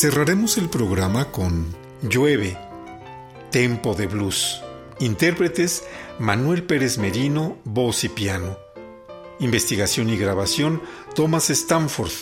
Cerraremos 0.00 0.58
el 0.58 0.68
programa 0.68 1.32
con 1.32 1.74
Llueve, 2.02 2.56
Tempo 3.50 3.96
de 3.96 4.06
Blues. 4.06 4.62
Intérpretes 5.00 5.82
Manuel 6.20 6.62
Pérez 6.62 6.98
Merino, 6.98 7.58
voz 7.64 8.04
y 8.04 8.08
piano. 8.08 8.56
Investigación 9.40 10.08
y 10.08 10.16
grabación 10.16 10.80
Thomas 11.16 11.50
Stanford. 11.50 12.12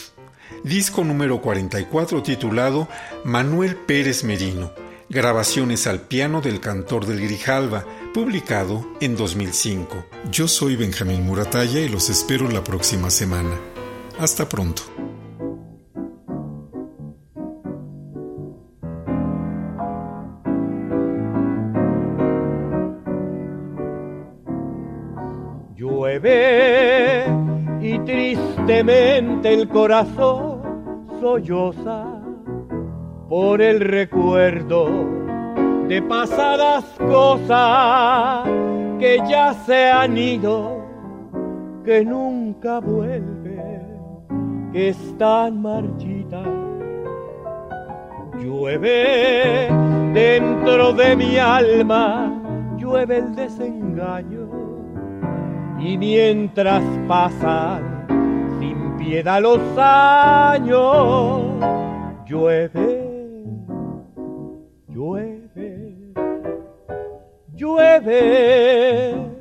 Disco 0.64 1.04
número 1.04 1.42
44 1.42 2.22
titulado 2.22 2.88
Manuel 3.24 3.76
Pérez 3.76 4.24
Merino. 4.24 4.72
Grabaciones 5.10 5.86
al 5.86 6.00
piano 6.00 6.40
del 6.40 6.60
cantor 6.60 7.04
del 7.04 7.20
Grijalva, 7.20 7.84
publicado 8.14 8.88
en 9.02 9.18
2005. 9.18 10.02
Yo 10.30 10.48
soy 10.48 10.76
Benjamín 10.76 11.26
Muratalla 11.26 11.80
y 11.80 11.90
los 11.90 12.08
espero 12.08 12.48
la 12.48 12.64
próxima 12.64 13.10
semana. 13.10 13.60
Hasta 14.18 14.48
pronto. 14.48 14.82
Y 26.18 27.98
tristemente 28.00 29.52
el 29.52 29.68
corazón 29.68 30.62
solloza 31.20 32.06
por 33.28 33.60
el 33.60 33.80
recuerdo 33.80 34.88
de 35.88 36.00
pasadas 36.02 36.84
cosas 36.98 38.48
que 38.98 39.18
ya 39.28 39.52
se 39.52 39.90
han 39.90 40.16
ido, 40.16 40.82
que 41.84 42.02
nunca 42.02 42.80
vuelven, 42.80 44.72
que 44.72 44.88
están 44.88 45.60
marchitas. 45.60 46.48
Llueve 48.42 49.68
dentro 50.14 50.94
de 50.94 51.14
mi 51.14 51.36
alma, 51.36 52.32
llueve 52.78 53.18
el 53.18 53.34
desengaño 53.34 54.55
y 55.78 55.96
mientras 55.98 56.82
pasan 57.06 58.06
sin 58.58 58.96
piedad 58.96 59.40
los 59.40 59.60
años, 59.76 61.42
llueve, 62.26 63.44
llueve, 64.88 66.12
llueve 67.54 69.35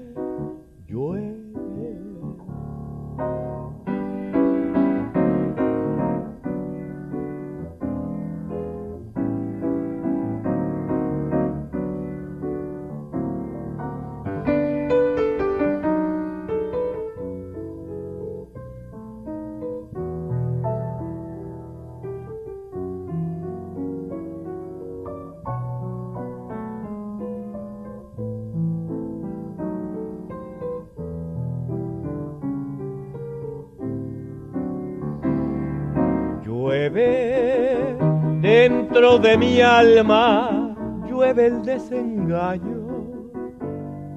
dentro 38.95 39.19
de 39.19 39.37
mi 39.37 39.59
alma 39.59 40.73
llueve 41.05 41.47
el 41.47 41.63
desengaño. 41.63 42.87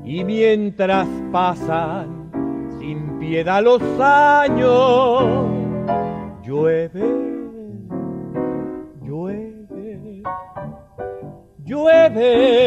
Y 0.05 0.23
mientras 0.23 1.09
pasan 1.33 2.31
sin 2.79 3.19
piedad 3.19 3.61
los 3.61 3.83
años, 4.01 5.49
llueve, 6.45 7.03
llueve, 9.03 10.23
llueve, 11.65 12.58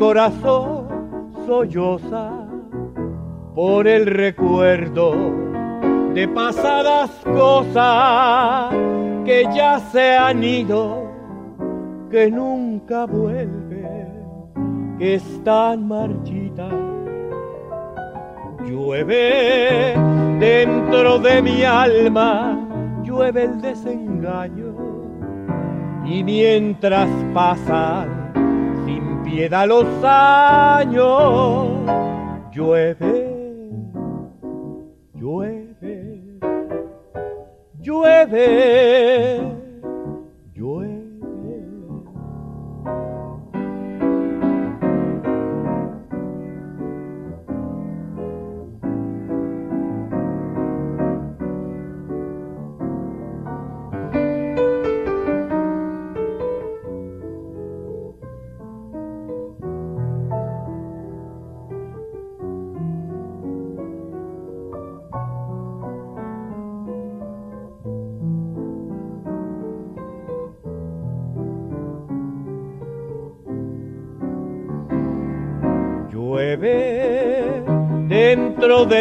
corazón 0.00 0.88
solloza 1.46 2.30
por 3.54 3.86
el 3.86 4.06
recuerdo 4.06 5.12
de 6.14 6.26
pasadas 6.26 7.10
cosas 7.22 8.74
que 9.26 9.46
ya 9.54 9.78
se 9.78 10.16
han 10.16 10.42
ido, 10.42 11.06
que 12.10 12.30
nunca 12.30 13.04
vuelven, 13.04 14.08
que 14.98 15.16
están 15.16 15.86
marchitas. 15.86 16.72
Llueve 18.66 19.94
dentro 20.38 21.18
de 21.18 21.42
mi 21.42 21.62
alma, 21.62 22.58
llueve 23.02 23.44
el 23.44 23.60
desengaño 23.60 24.74
y 26.06 26.24
mientras 26.24 27.10
pasan 27.34 28.19
piedad 29.30 29.66
los 29.66 29.86
años, 30.02 31.68
llueve, 32.52 33.28
llueve, 35.14 36.40
llueve. 37.80 38.99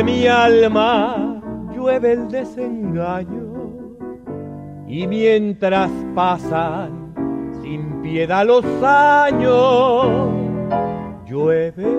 Mi 0.03 0.27
alma, 0.27 1.41
llueve 1.73 2.13
el 2.13 2.27
desengaño. 2.29 3.49
Y 4.87 5.07
mientras 5.07 5.91
pasan 6.15 7.13
sin 7.61 8.01
piedad 8.01 8.45
los 8.45 8.65
años, 8.83 10.31
llueve, 11.27 11.98